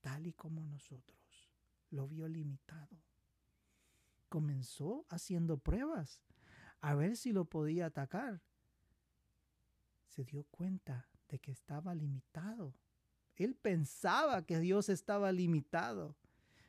[0.00, 1.50] tal y como nosotros,
[1.90, 2.96] lo vio limitado.
[4.28, 6.20] Comenzó haciendo pruebas
[6.80, 8.42] a ver si lo podía atacar.
[10.06, 12.74] Se dio cuenta de que estaba limitado.
[13.36, 16.16] Él pensaba que Dios estaba limitado,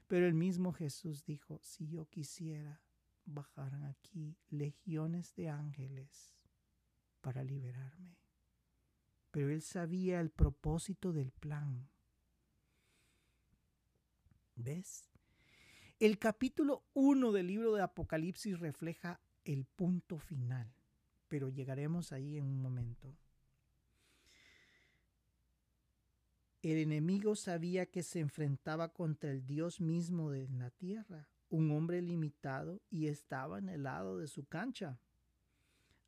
[0.07, 2.81] pero el mismo Jesús dijo, si yo quisiera,
[3.25, 6.35] bajaran aquí legiones de ángeles
[7.19, 8.17] para liberarme.
[9.31, 11.89] Pero él sabía el propósito del plan
[14.63, 15.09] ¿Ves?
[15.99, 20.71] El capítulo 1 del libro de Apocalipsis refleja el punto final,
[21.27, 23.17] pero llegaremos ahí en un momento.
[26.61, 32.01] El enemigo sabía que se enfrentaba contra el Dios mismo de la tierra, un hombre
[32.01, 34.99] limitado, y estaba en el lado de su cancha.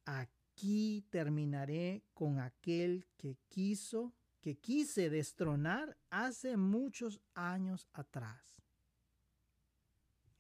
[0.05, 8.61] Aquí terminaré con aquel que quiso que quise destronar hace muchos años atrás.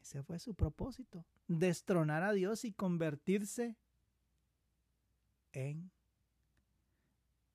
[0.01, 3.77] Ese fue su propósito, destronar a Dios y convertirse
[5.53, 5.89] en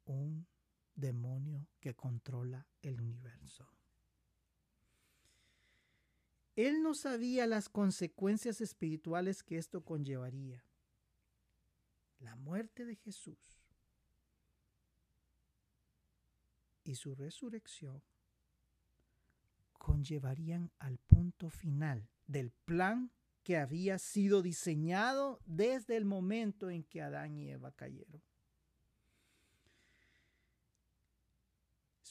[0.07, 0.47] un
[0.99, 3.69] demonio que controla el universo.
[6.57, 10.65] Él no sabía las consecuencias espirituales que esto conllevaría.
[12.19, 13.39] La muerte de Jesús
[16.83, 18.03] y su resurrección
[19.75, 23.13] conllevarían al punto final del plan
[23.45, 28.21] que había sido diseñado desde el momento en que Adán y Eva cayeron.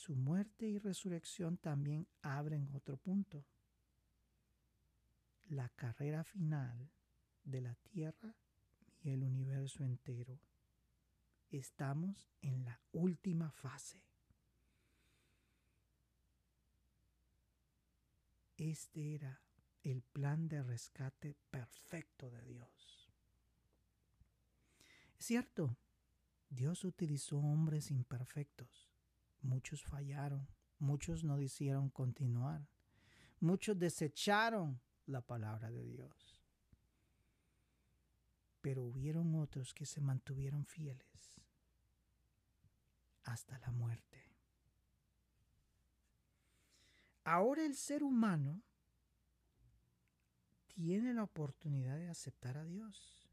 [0.08, 3.44] Su muerte y resurrección también abren otro punto.
[5.50, 6.90] La carrera final
[7.44, 8.34] de la tierra
[9.04, 10.40] y el universo entero.
[11.50, 14.02] Estamos en la última fase.
[18.56, 19.42] Este era
[19.84, 23.12] el plan de rescate perfecto de Dios.
[25.20, 25.76] Es cierto,
[26.50, 28.87] Dios utilizó hombres imperfectos.
[29.48, 30.46] Muchos fallaron,
[30.78, 32.68] muchos no decidieron continuar,
[33.40, 36.44] muchos desecharon la palabra de Dios.
[38.60, 41.40] Pero hubieron otros que se mantuvieron fieles
[43.24, 44.22] hasta la muerte.
[47.24, 48.62] Ahora el ser humano
[50.68, 53.30] tiene la oportunidad de aceptar a Dios.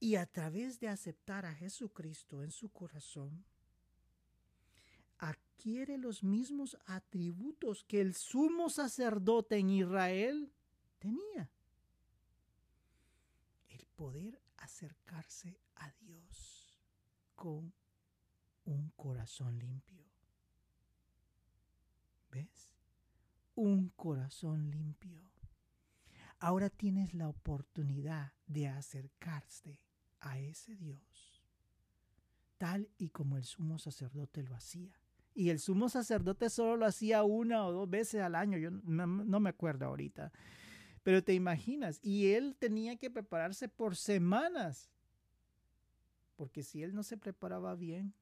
[0.00, 3.44] Y a través de aceptar a Jesucristo en su corazón,
[5.22, 10.52] adquiere los mismos atributos que el sumo sacerdote en Israel
[10.98, 11.48] tenía.
[13.68, 16.76] El poder acercarse a Dios
[17.36, 17.72] con
[18.64, 20.04] un corazón limpio.
[22.32, 22.72] ¿Ves?
[23.54, 25.22] Un corazón limpio.
[26.40, 29.78] Ahora tienes la oportunidad de acercarte
[30.18, 31.44] a ese Dios,
[32.58, 35.01] tal y como el sumo sacerdote lo hacía.
[35.34, 39.40] Y el sumo sacerdote solo lo hacía una o dos veces al año, yo no,
[39.40, 40.32] me acuerdo ahorita.
[41.02, 44.90] Pero te imaginas, y él tenía que prepararse por semanas,
[46.36, 48.14] porque si él no se preparaba bien,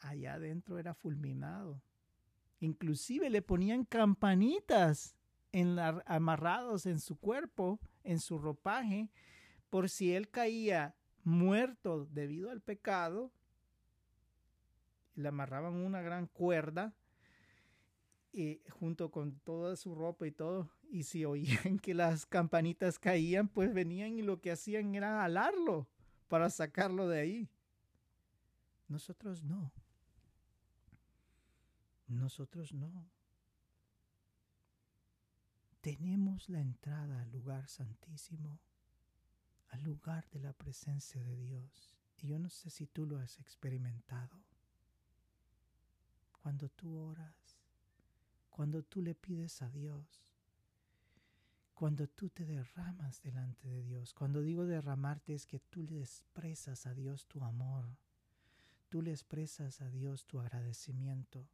[0.00, 1.82] allá adentro era fulminado.
[2.58, 5.14] Inclusive le ponían campanitas
[5.52, 9.10] en amarrados en su cuerpo, en su ropaje,
[9.68, 13.32] por si él caía muerto debido al pecado,
[15.16, 16.94] le amarraban una gran cuerda
[18.32, 23.48] y, junto con toda su ropa y todo, y si oían que las campanitas caían,
[23.48, 25.88] pues venían y lo que hacían era alarlo
[26.28, 27.48] para sacarlo de ahí.
[28.88, 29.72] Nosotros no.
[32.06, 33.10] Nosotros no.
[35.80, 38.60] Tenemos la entrada al lugar santísimo,
[39.68, 41.96] al lugar de la presencia de Dios.
[42.18, 44.45] Y yo no sé si tú lo has experimentado.
[46.46, 47.58] Cuando tú oras,
[48.50, 50.32] cuando tú le pides a Dios,
[51.74, 54.14] cuando tú te derramas delante de Dios.
[54.14, 57.98] Cuando digo derramarte es que tú le expresas a Dios tu amor,
[58.88, 61.48] tú le expresas a Dios tu agradecimiento,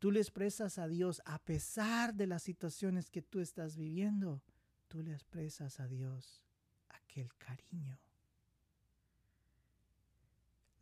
[0.00, 4.42] Tú le expresas a Dios a pesar de las situaciones que tú estás viviendo.
[4.88, 6.42] Tú le expresas a Dios
[6.88, 7.96] aquel cariño.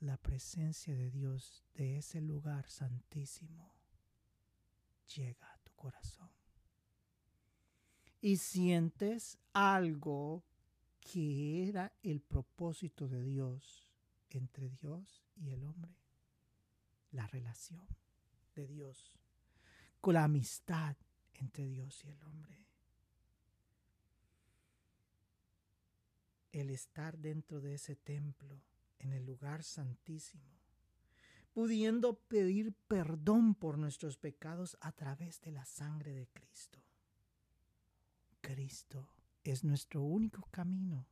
[0.01, 3.73] La presencia de Dios de ese lugar santísimo
[5.17, 6.31] llega a tu corazón.
[8.21, 10.45] Y sientes algo
[11.01, 13.93] que era el propósito de Dios
[14.31, 15.97] entre Dios y el hombre.
[17.11, 17.87] La relación
[18.55, 19.13] de Dios,
[20.01, 20.97] con la amistad
[21.35, 22.67] entre Dios y el hombre.
[26.53, 28.61] El estar dentro de ese templo,
[28.99, 30.59] en el lugar santísimo,
[31.53, 36.79] pudiendo pedir perdón por nuestros pecados a través de la sangre de Cristo.
[38.41, 39.09] Cristo
[39.45, 41.07] es nuestro único camino.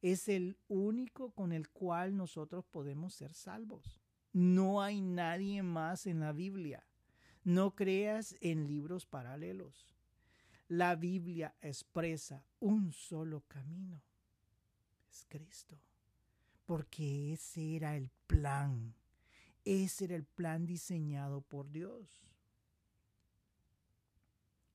[0.00, 4.00] Es el único con el cual nosotros podemos ser salvos.
[4.32, 6.86] No hay nadie más en la Biblia.
[7.42, 9.94] No creas en libros paralelos.
[10.68, 14.02] La Biblia expresa un solo camino.
[15.10, 15.78] Es Cristo.
[16.68, 18.94] Porque ese era el plan.
[19.64, 22.06] Ese era el plan diseñado por Dios.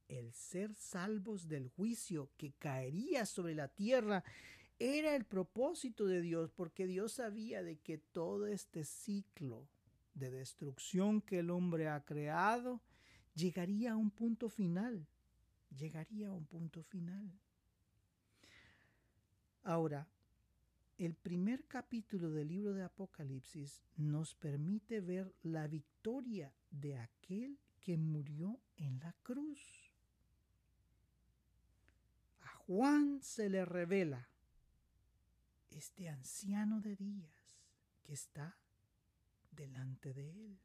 [0.08, 4.24] El ser salvos del juicio que caería sobre la tierra
[4.80, 9.68] era el propósito de Dios porque Dios sabía de que todo este ciclo
[10.16, 12.82] de destrucción que el hombre ha creado
[13.36, 15.06] llegaría a un punto final,
[15.78, 17.32] llegaría a un punto final.
[19.62, 20.08] Ahora,
[20.98, 27.98] el primer capítulo del libro de Apocalipsis nos permite ver la victoria de aquel que
[27.98, 29.92] murió en la cruz.
[32.42, 34.30] A Juan se le revela
[35.72, 37.58] este anciano de días
[38.04, 38.56] que está
[39.52, 40.60] delante de él.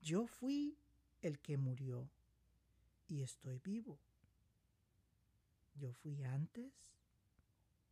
[0.00, 0.76] yo fui
[1.20, 2.08] el que murió
[3.08, 3.98] y estoy vivo.
[5.74, 6.72] Yo fui antes,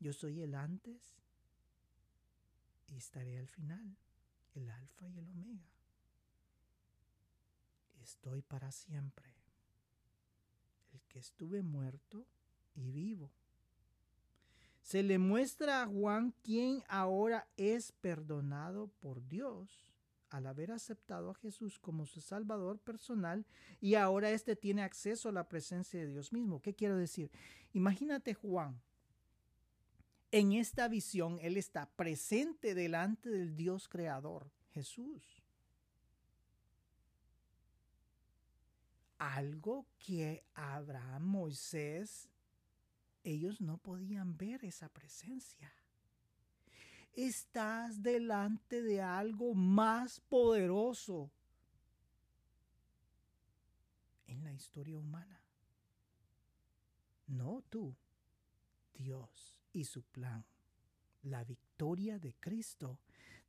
[0.05, 1.17] yo soy el antes
[2.89, 3.97] y estaré al final,
[4.55, 5.65] el alfa y el omega.
[8.03, 9.25] Estoy para siempre,
[10.93, 12.27] el que estuve muerto
[12.75, 13.31] y vivo.
[14.83, 19.91] Se le muestra a Juan quien ahora es perdonado por Dios
[20.29, 23.47] al haber aceptado a Jesús como su Salvador personal
[23.81, 26.61] y ahora éste tiene acceso a la presencia de Dios mismo.
[26.61, 27.31] ¿Qué quiero decir?
[27.73, 28.79] Imagínate Juan.
[30.37, 35.23] En esta visión, él está presente delante del Dios creador, Jesús.
[39.17, 42.29] Algo que Abraham, Moisés,
[43.23, 45.73] ellos no podían ver esa presencia
[47.13, 51.31] estás delante de algo más poderoso
[54.27, 55.41] en la historia humana.
[57.29, 57.95] No tú,
[58.95, 60.47] Dios y su plan.
[61.23, 62.99] La victoria de Cristo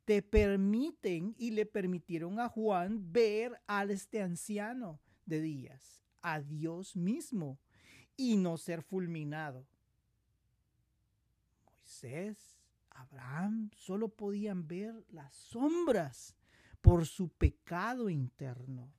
[0.04, 6.94] te permiten y le permitieron a Juan ver a este anciano de días, a Dios
[6.96, 7.58] mismo,
[8.16, 9.66] y no ser fulminado.
[11.66, 12.60] Moisés
[12.90, 16.34] Abraham solo podían ver las sombras
[16.80, 18.92] por su pecado interno.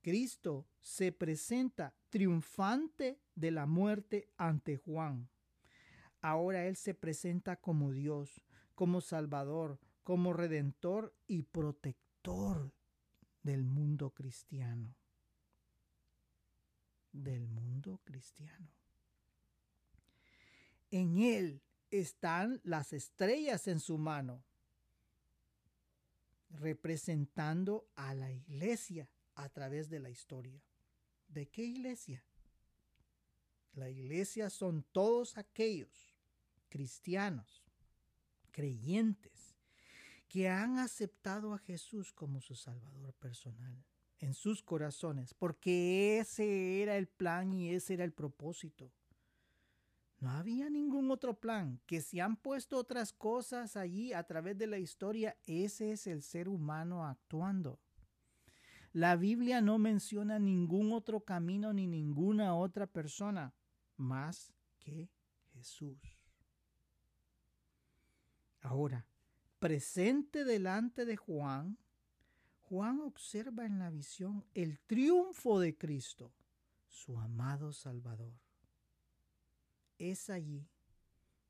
[0.00, 5.28] Cristo se presenta triunfante de la muerte ante Juan.
[6.20, 8.42] Ahora Él se presenta como Dios,
[8.74, 12.72] como Salvador, como Redentor y protector
[13.42, 14.94] del mundo cristiano.
[17.12, 18.70] Del mundo cristiano.
[20.90, 24.42] En Él están las estrellas en su mano,
[26.50, 30.60] representando a la iglesia a través de la historia.
[31.28, 32.24] ¿De qué iglesia?
[33.72, 36.16] La iglesia son todos aquellos
[36.68, 37.62] cristianos,
[38.50, 39.54] creyentes,
[40.28, 43.84] que han aceptado a Jesús como su Salvador personal
[44.18, 48.90] en sus corazones, porque ese era el plan y ese era el propósito.
[50.18, 51.80] No había ningún otro plan.
[51.86, 56.22] Que si han puesto otras cosas allí a través de la historia, ese es el
[56.22, 57.78] ser humano actuando.
[58.98, 63.54] La Biblia no menciona ningún otro camino ni ninguna otra persona
[63.96, 65.08] más que
[65.52, 66.00] Jesús.
[68.60, 69.06] Ahora,
[69.60, 71.78] presente delante de Juan,
[72.62, 76.32] Juan observa en la visión el triunfo de Cristo,
[76.88, 78.34] su amado Salvador
[79.96, 80.66] es allí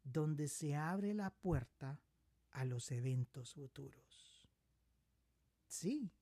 [0.05, 1.99] donde se abre la puerta
[2.51, 4.47] a los eventos futuros.
[5.67, 6.13] Sí,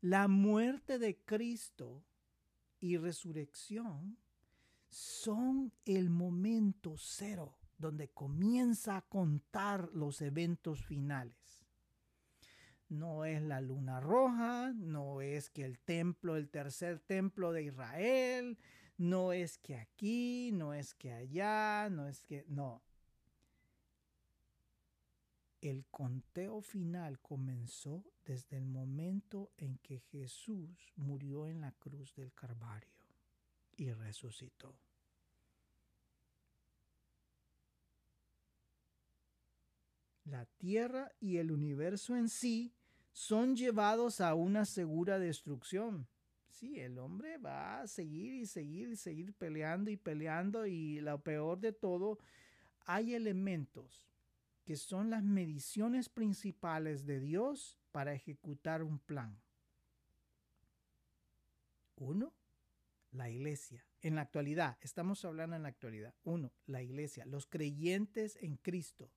[0.00, 2.04] la muerte de Cristo
[2.80, 4.18] y resurrección
[4.88, 11.64] son el momento cero donde comienza a contar los eventos finales.
[12.88, 18.58] No es la luna roja, no es que el templo, el tercer templo de Israel,
[18.98, 22.44] no es que aquí, no es que allá, no es que...
[22.48, 22.82] No.
[25.60, 32.32] El conteo final comenzó desde el momento en que Jesús murió en la cruz del
[32.32, 32.88] Calvario
[33.76, 34.74] y resucitó.
[40.24, 42.72] La tierra y el universo en sí
[43.12, 46.06] son llevados a una segura destrucción
[46.60, 51.18] sí, el hombre va a seguir y seguir y seguir peleando y peleando y lo
[51.22, 52.18] peor de todo,
[52.84, 54.09] hay elementos
[54.64, 59.40] que son las mediciones principales de Dios para ejecutar un plan.
[61.96, 62.32] Uno,
[63.12, 63.84] la iglesia.
[64.02, 66.14] En la actualidad, estamos hablando en la actualidad.
[66.24, 69.10] Uno, la iglesia, los creyentes en Cristo.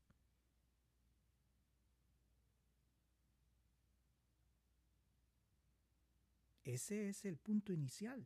[6.63, 8.25] Ese es el punto inicial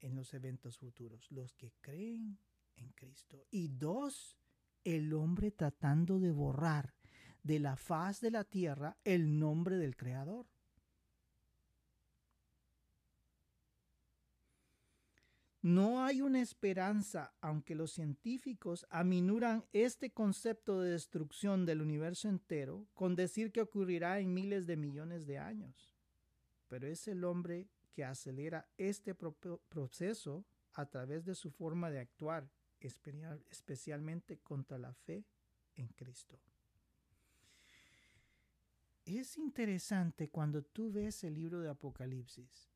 [0.00, 2.38] en los eventos futuros, los que creen
[2.76, 3.46] en Cristo.
[3.50, 4.36] Y dos,
[4.86, 6.94] el hombre tratando de borrar
[7.42, 10.46] de la faz de la tierra el nombre del Creador.
[15.62, 22.86] No hay una esperanza, aunque los científicos aminuran este concepto de destrucción del universo entero
[22.94, 25.96] con decir que ocurrirá en miles de millones de años
[26.68, 32.50] pero es el hombre que acelera este proceso a través de su forma de actuar,
[32.80, 35.24] especialmente contra la fe
[35.74, 36.38] en Cristo.
[39.04, 42.70] es interesante cuando tú ves el libro de Apocalipsis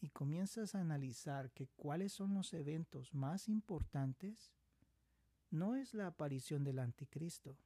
[0.00, 4.52] y comienzas a analizar que cuáles son los eventos más importantes,
[5.50, 7.56] no es la aparición del anticristo,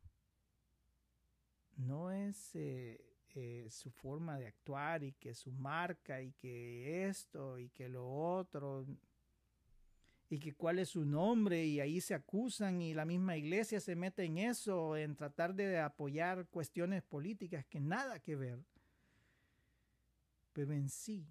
[1.77, 7.59] no es eh, eh, su forma de actuar y que su marca y que esto
[7.59, 8.87] y que lo otro
[10.31, 13.97] y que cuál es su nombre y ahí se acusan y la misma iglesia se
[13.97, 18.65] mete en eso, en tratar de apoyar cuestiones políticas que nada que ver.
[20.53, 21.27] Pero en sí,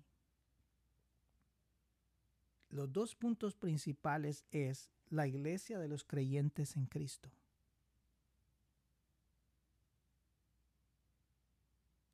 [2.70, 7.32] los dos puntos principales es la iglesia de los creyentes en Cristo.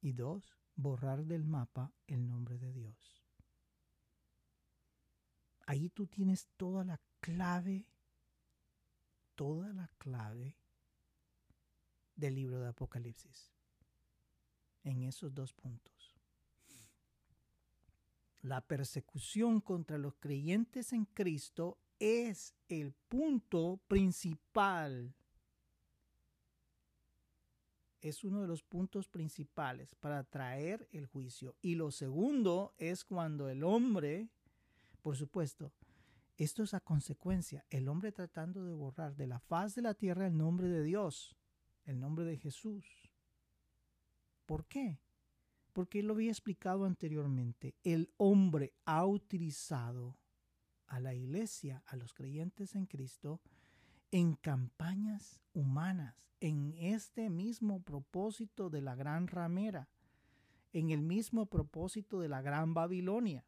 [0.01, 3.14] Y dos, borrar del mapa el nombre de Dios.
[5.65, 7.85] Ahí tú tienes toda la clave,
[9.35, 10.55] toda la clave
[12.15, 13.51] del libro de Apocalipsis.
[14.83, 16.15] En esos dos puntos.
[18.41, 25.15] La persecución contra los creyentes en Cristo es el punto principal.
[28.01, 31.55] Es uno de los puntos principales para traer el juicio.
[31.63, 34.29] Y lo segundo es cuando el hombre
[35.05, 35.71] por supuesto,
[36.35, 40.25] esto es a consecuencia, el hombre tratando de borrar de la faz de la tierra
[40.25, 41.37] el nombre de Dios,
[41.83, 42.83] el nombre de Jesús.
[44.47, 44.99] ¿Por qué?
[45.73, 47.75] Porque lo había explicado anteriormente.
[47.83, 50.17] El hombre ha utilizado
[50.87, 53.41] a la iglesia, a los creyentes en Cristo,
[54.09, 59.87] en campañas humanas, en este mismo propósito de la gran ramera,
[60.73, 63.45] en el mismo propósito de la gran Babilonia.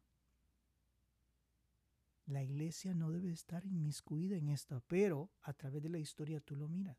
[2.28, 6.56] La iglesia no debe estar inmiscuida en esto, pero a través de la historia tú
[6.56, 6.98] lo miras.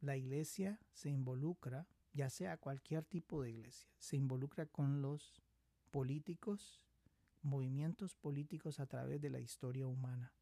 [0.00, 5.40] La iglesia se involucra, ya sea cualquier tipo de iglesia, se involucra con los
[5.92, 6.84] políticos,
[7.42, 10.32] movimientos políticos a través de la historia humana.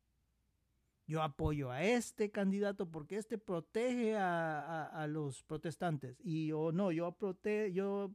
[1.07, 6.19] Yo apoyo a este candidato porque este protege a, los protestantes.
[6.23, 7.15] Y yo no, yo,
[7.73, 8.15] yo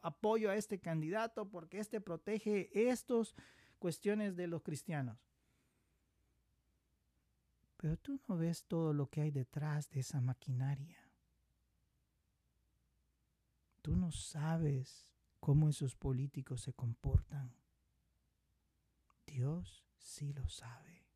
[0.00, 3.34] apoyo a este candidato porque este protege estos
[3.80, 5.18] cuestiones de los cristianos.
[7.76, 10.98] Pero tú no ves todo lo que hay detrás de esa maquinaria.
[13.82, 15.10] Tú no sabes
[15.40, 17.54] cómo esos políticos se comportan.
[19.26, 21.06] Dios sí lo sabe.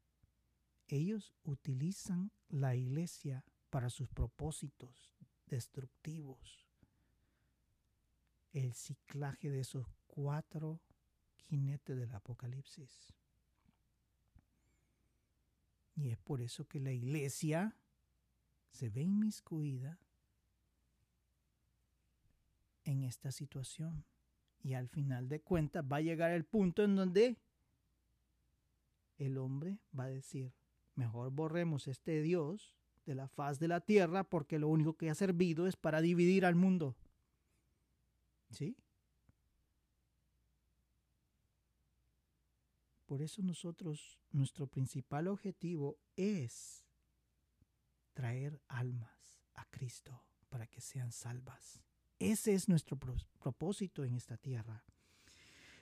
[0.89, 5.13] Ellos utilizan la iglesia para sus propósitos
[5.47, 6.67] destructivos.
[8.53, 10.81] El ciclaje de esos cuatro
[11.49, 13.13] jinete del Apocalipsis.
[15.97, 17.77] Y es por eso que la iglesia
[18.71, 19.99] se ve inmiscuida
[22.85, 24.05] en esta situación.
[24.63, 27.37] Y al final de cuentas va a llegar el punto en donde
[29.19, 30.53] el hombre va a decir,
[30.95, 32.75] mejor borremos este Dios
[33.07, 36.47] de la faz de la tierra porque lo único que ha servido es para dividir
[36.47, 36.97] al mundo.
[38.51, 38.77] ¿Sí?
[43.15, 46.85] Por eso nosotros, nuestro principal objetivo es
[48.13, 51.81] traer almas a Cristo para que sean salvas.
[52.19, 52.99] Ese es nuestro
[53.39, 54.83] propósito en esta tierra.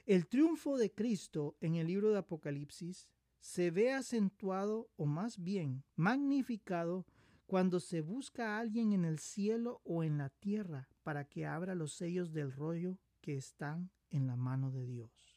[0.04, 3.08] El triunfo de Cristo en el libro de Apocalipsis
[3.40, 7.06] se ve acentuado o más bien magnificado
[7.46, 11.74] cuando se busca a alguien en el cielo o en la tierra para que abra
[11.74, 15.31] los sellos del rollo que están en la mano de Dios.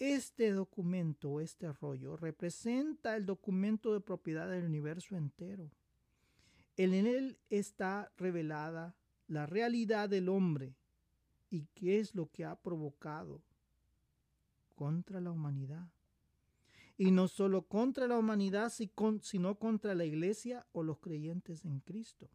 [0.00, 5.70] Este documento, este rollo, representa el documento de propiedad del universo entero.
[6.78, 8.96] En él está revelada
[9.28, 10.74] la realidad del hombre
[11.50, 13.42] y qué es lo que ha provocado
[14.74, 15.86] contra la humanidad.
[16.96, 18.72] Y no solo contra la humanidad,
[19.20, 22.30] sino contra la iglesia o los creyentes en Cristo.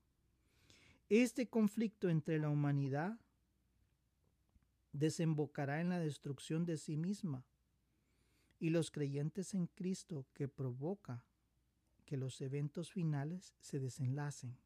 [1.10, 3.18] Este conflicto entre la humanidad
[4.94, 7.44] desembocará en la destrucción de sí misma
[8.66, 11.24] y los creyentes en Cristo que provoca
[12.04, 14.58] que los eventos finales se desenlacen.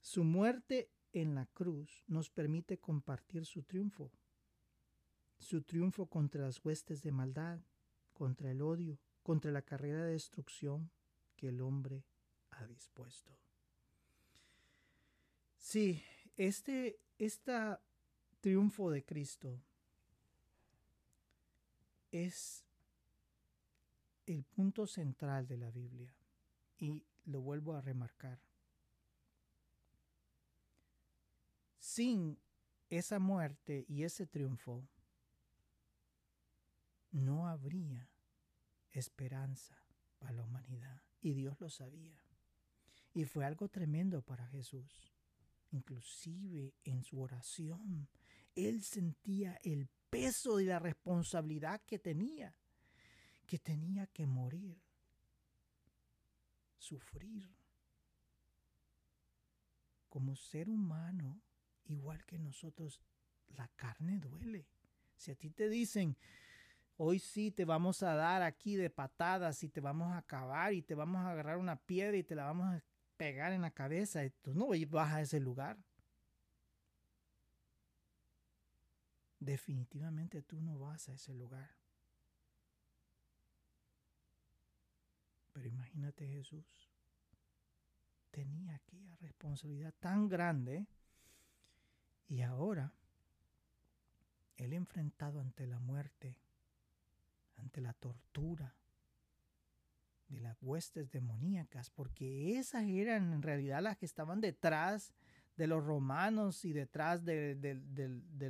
[0.00, 4.10] Su muerte en la cruz nos permite compartir su triunfo,
[5.38, 7.60] su triunfo contra las huestes de maldad,
[8.14, 10.90] contra el odio, contra la carrera de destrucción
[11.36, 12.06] que el hombre
[12.48, 13.30] ha dispuesto.
[15.58, 16.02] Sí,
[16.38, 17.52] este, este
[18.40, 19.60] triunfo de Cristo
[22.10, 22.64] es
[24.26, 26.14] el punto central de la Biblia
[26.78, 28.40] y lo vuelvo a remarcar.
[31.90, 32.38] sin
[32.88, 34.88] esa muerte y ese triunfo,
[37.10, 38.08] no habría
[38.92, 39.76] esperanza
[40.20, 41.02] para la humanidad.
[41.20, 42.24] Y Dios lo sabía.
[43.12, 45.12] Y fue algo tremendo para Jesús.
[45.72, 48.08] Inclusive en su oración,
[48.54, 52.54] él sentía el peso de la responsabilidad que tenía,
[53.46, 54.78] que tenía que morir,
[56.78, 57.48] sufrir.
[60.08, 61.40] Como ser humano,
[61.84, 63.00] igual que nosotros,
[63.56, 64.66] la carne duele.
[65.14, 66.16] Si a ti te dicen,
[67.02, 70.82] Hoy sí te vamos a dar aquí de patadas y te vamos a acabar y
[70.82, 72.82] te vamos a agarrar una piedra y te la vamos a
[73.16, 74.20] pegar en la cabeza.
[74.42, 75.78] Tú no vas a ese lugar.
[79.40, 81.70] Definitivamente tú no vas a ese lugar.
[85.52, 86.64] Pero imagínate Jesús.
[88.30, 90.86] Tenía aquella responsabilidad tan grande
[92.28, 92.92] y ahora
[94.56, 96.36] él enfrentado ante la muerte
[97.60, 98.74] ante la tortura
[100.28, 105.12] de las huestes demoníacas, porque esas eran en realidad las que estaban detrás
[105.60, 107.54] de los romanos y detrás de,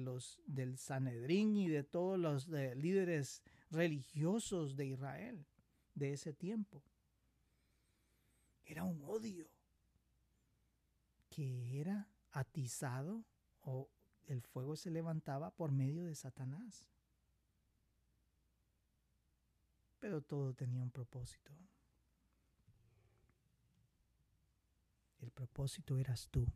[0.00, 5.44] los, del Sanedrín y de todos los líderes religiosos de Israel
[5.96, 6.84] de ese tiempo.
[8.64, 9.48] Era un odio
[11.30, 13.24] que era atizado
[13.62, 13.90] o
[14.28, 16.88] el fuego se levantaba por medio de Satanás.
[19.98, 21.52] pero todo tenía un propósito.
[25.20, 26.46] El propósito eras tú,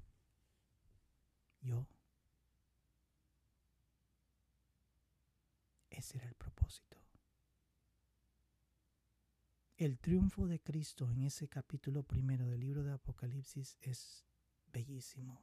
[1.65, 1.87] yo.
[5.91, 6.99] Ese era el propósito.
[9.77, 14.25] El triunfo de Cristo en ese capítulo primero del libro de Apocalipsis es
[14.73, 15.43] bellísimo,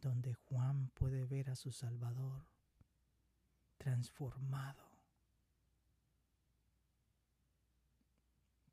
[0.00, 2.46] donde Juan puede ver a su Salvador
[3.76, 4.96] transformado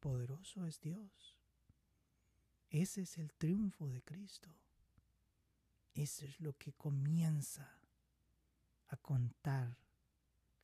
[0.03, 1.37] poderoso es Dios.
[2.69, 4.49] Ese es el triunfo de Cristo.
[5.93, 7.79] Eso es lo que comienza
[8.87, 9.77] a contar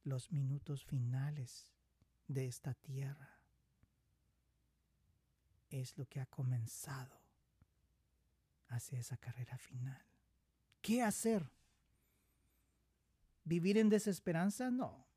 [0.04, 1.72] los minutos finales
[2.28, 3.40] de esta tierra.
[5.70, 7.20] Es lo que ha comenzado
[8.70, 10.04] hacia esa carrera final.
[10.82, 11.52] ¿Qué hacer?
[13.44, 14.72] ¿Vivir en desesperanza?
[14.72, 15.10] No.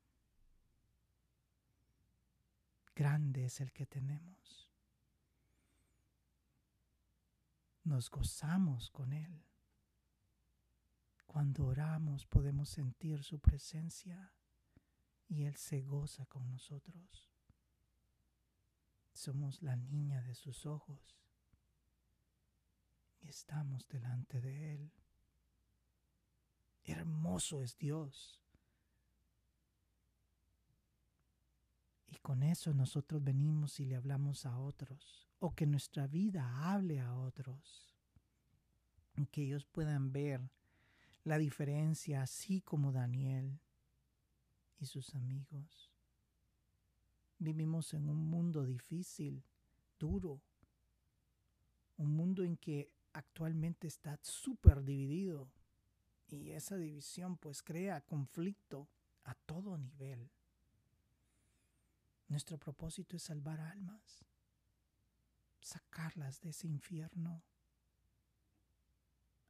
[2.95, 4.69] grande es el que tenemos.
[7.83, 9.43] Nos gozamos con Él.
[11.33, 14.31] Cuando oramos podemos sentir su presencia
[15.27, 17.33] y Él se goza con nosotros.
[19.13, 21.17] Somos la niña de sus ojos
[23.19, 24.91] y estamos delante de Él.
[26.83, 28.39] Hermoso es Dios.
[32.09, 36.99] Y con eso nosotros venimos y le hablamos a otros, o que nuestra vida hable
[36.99, 37.95] a otros,
[39.31, 40.51] que ellos puedan ver
[41.23, 43.59] la diferencia, así como Daniel
[44.79, 45.91] y sus amigos.
[47.39, 49.43] Vivimos en un mundo difícil,
[49.99, 50.41] duro,
[51.97, 55.49] un mundo en que actualmente está súper dividido
[56.27, 58.89] y esa división pues crea conflicto
[59.23, 60.29] a todo nivel.
[62.27, 64.25] Nuestro propósito es salvar almas,
[65.61, 67.43] sacarlas de ese infierno.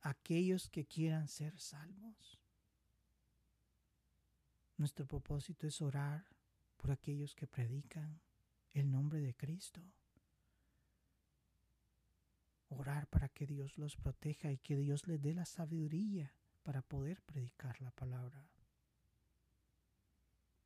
[0.03, 2.39] Aquellos que quieran ser salvos.
[4.77, 6.25] Nuestro propósito es orar
[6.77, 8.19] por aquellos que predican
[8.73, 9.81] el nombre de Cristo.
[12.69, 16.33] Orar para que Dios los proteja y que Dios les dé la sabiduría
[16.63, 18.45] para poder predicar la palabra.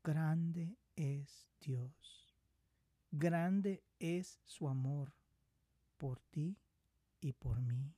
[0.04, 2.34] Grande es Dios.
[3.12, 5.14] Grande es su amor
[5.98, 6.58] por ti
[7.20, 7.94] y por mí.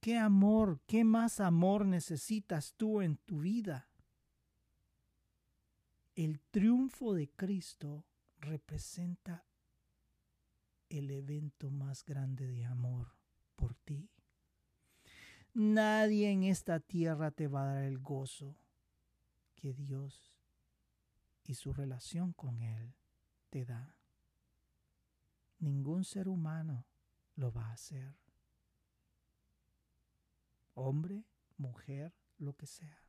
[0.00, 3.90] ¿Qué amor, qué más amor necesitas tú en tu vida?
[6.14, 8.06] El triunfo de Cristo
[8.38, 9.44] representa
[10.88, 13.14] el evento más grande de amor
[13.56, 14.10] por ti.
[15.52, 18.56] Nadie en esta tierra te va a dar el gozo
[19.56, 20.32] que Dios
[21.44, 22.94] y su relación con Él
[23.50, 23.96] te da.
[25.58, 26.86] Ningún ser humano
[27.36, 28.14] lo va a hacer.
[30.82, 31.26] Hombre,
[31.58, 33.04] mujer, lo que sea.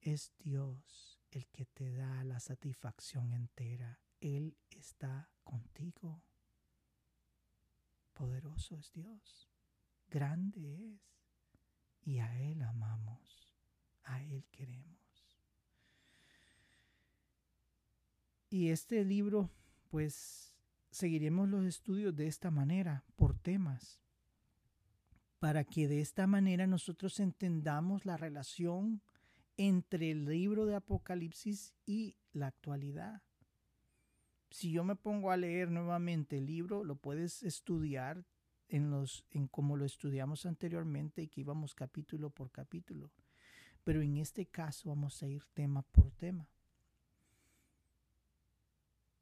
[0.00, 3.98] Es Dios el que te da la satisfacción entera.
[4.20, 6.22] Él está contigo.
[8.12, 9.50] Poderoso es Dios,
[10.08, 11.00] grande es,
[12.02, 13.52] y a Él amamos,
[14.04, 15.40] a Él queremos.
[18.48, 19.50] Y este libro,
[19.90, 20.54] pues
[20.92, 24.05] seguiremos los estudios de esta manera, por temas,
[25.38, 29.02] para que de esta manera nosotros entendamos la relación
[29.56, 33.22] entre el libro de Apocalipsis y la actualidad.
[34.50, 38.24] Si yo me pongo a leer nuevamente el libro, lo puedes estudiar
[38.68, 43.10] en los en como lo estudiamos anteriormente y que íbamos capítulo por capítulo.
[43.84, 46.48] Pero en este caso vamos a ir tema por tema.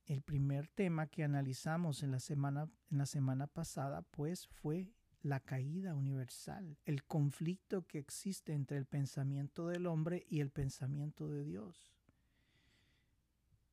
[0.07, 4.93] El primer tema que analizamos en la semana, en la semana pasada, pues, fue
[5.25, 11.29] la caída universal, el conflicto que existe entre el pensamiento del hombre y el pensamiento
[11.31, 11.95] de Dios.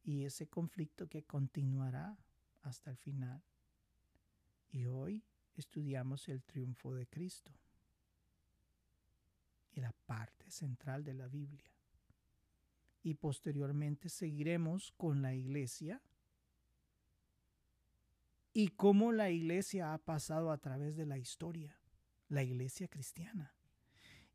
[0.05, 2.17] Y ese conflicto que continuará
[2.61, 3.43] hasta el final.
[4.69, 5.25] Y hoy
[5.57, 7.51] estudiamos el triunfo de Cristo
[9.73, 11.69] y la parte central de la Biblia.
[13.03, 16.01] Y posteriormente seguiremos con la iglesia
[18.53, 21.79] y cómo la iglesia ha pasado a través de la historia,
[22.27, 23.53] la iglesia cristiana.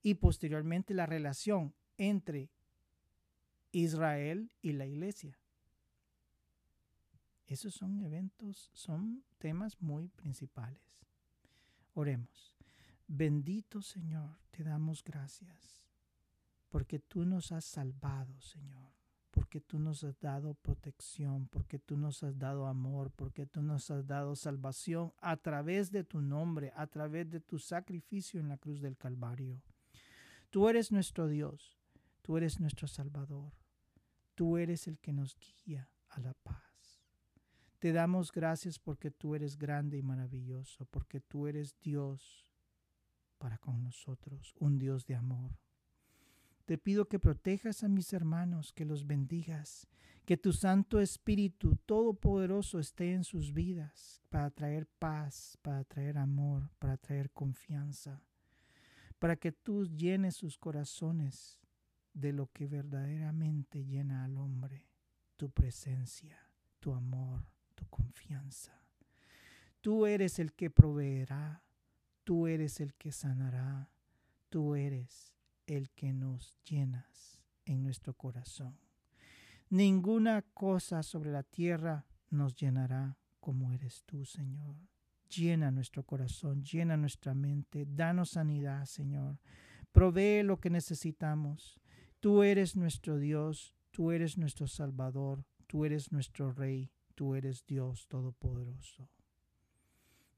[0.02, 2.50] Y posteriormente la relación entre
[3.72, 5.38] Israel y la iglesia.
[7.46, 11.06] Esos son eventos, son temas muy principales.
[11.94, 12.54] Oremos.
[13.08, 15.84] Bendito Señor, te damos gracias
[16.68, 18.95] porque tú nos has salvado, Señor
[19.36, 23.90] porque tú nos has dado protección, porque tú nos has dado amor, porque tú nos
[23.90, 28.56] has dado salvación a través de tu nombre, a través de tu sacrificio en la
[28.56, 29.60] cruz del Calvario.
[30.48, 31.76] Tú eres nuestro Dios,
[32.22, 33.52] tú eres nuestro Salvador,
[34.34, 37.02] tú eres el que nos guía a la paz.
[37.78, 42.50] Te damos gracias porque tú eres grande y maravilloso, porque tú eres Dios
[43.36, 45.50] para con nosotros, un Dios de amor.
[46.66, 49.86] Te pido que protejas a mis hermanos, que los bendigas,
[50.24, 56.68] que tu Santo Espíritu Todopoderoso esté en sus vidas para traer paz, para traer amor,
[56.80, 58.20] para traer confianza,
[59.20, 61.60] para que tú llenes sus corazones
[62.14, 64.88] de lo que verdaderamente llena al hombre,
[65.36, 66.36] tu presencia,
[66.80, 67.46] tu amor,
[67.76, 68.72] tu confianza.
[69.80, 71.62] Tú eres el que proveerá,
[72.24, 73.88] tú eres el que sanará,
[74.48, 75.35] tú eres
[75.66, 78.78] el que nos llenas en nuestro corazón.
[79.68, 84.76] Ninguna cosa sobre la tierra nos llenará como eres tú, Señor.
[85.28, 89.40] Llena nuestro corazón, llena nuestra mente, danos sanidad, Señor.
[89.92, 91.80] Provee lo que necesitamos.
[92.20, 98.06] Tú eres nuestro Dios, tú eres nuestro Salvador, tú eres nuestro Rey, tú eres Dios
[98.08, 99.08] Todopoderoso.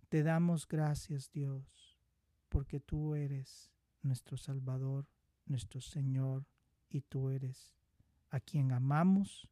[0.08, 1.98] Te damos gracias, Dios,
[2.48, 3.70] porque tú eres
[4.02, 5.06] nuestro Salvador,
[5.48, 6.46] nuestro Señor,
[6.90, 7.74] y tú eres
[8.30, 9.48] a quien amamos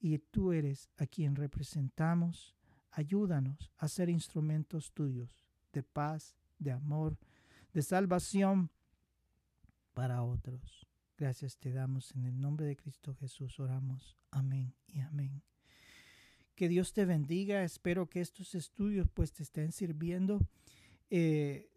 [0.00, 2.54] y tú eres a quien representamos.
[2.90, 7.18] Ayúdanos a ser instrumentos tuyos de paz, de amor,
[7.72, 8.70] de salvación
[9.92, 10.86] para otros.
[11.16, 13.58] Gracias te damos en el nombre de Cristo Jesús.
[13.58, 14.16] Oramos.
[14.30, 15.42] Amén y amén.
[16.54, 17.62] Que Dios te bendiga.
[17.64, 20.40] Espero que estos estudios pues te estén sirviendo.
[21.10, 21.70] Eh,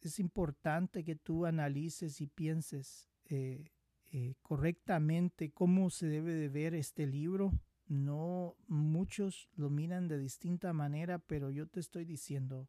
[0.00, 3.72] es importante que tú analices y pienses eh,
[4.10, 7.50] eh, correctamente cómo se debe de ver este libro.
[7.86, 12.68] No muchos lo miran de distinta manera, pero yo te estoy diciendo,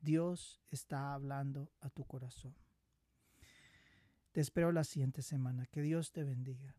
[0.00, 2.54] Dios está hablando a tu corazón.
[4.32, 5.64] Te espero la siguiente semana.
[5.66, 6.76] Que Dios te bendiga.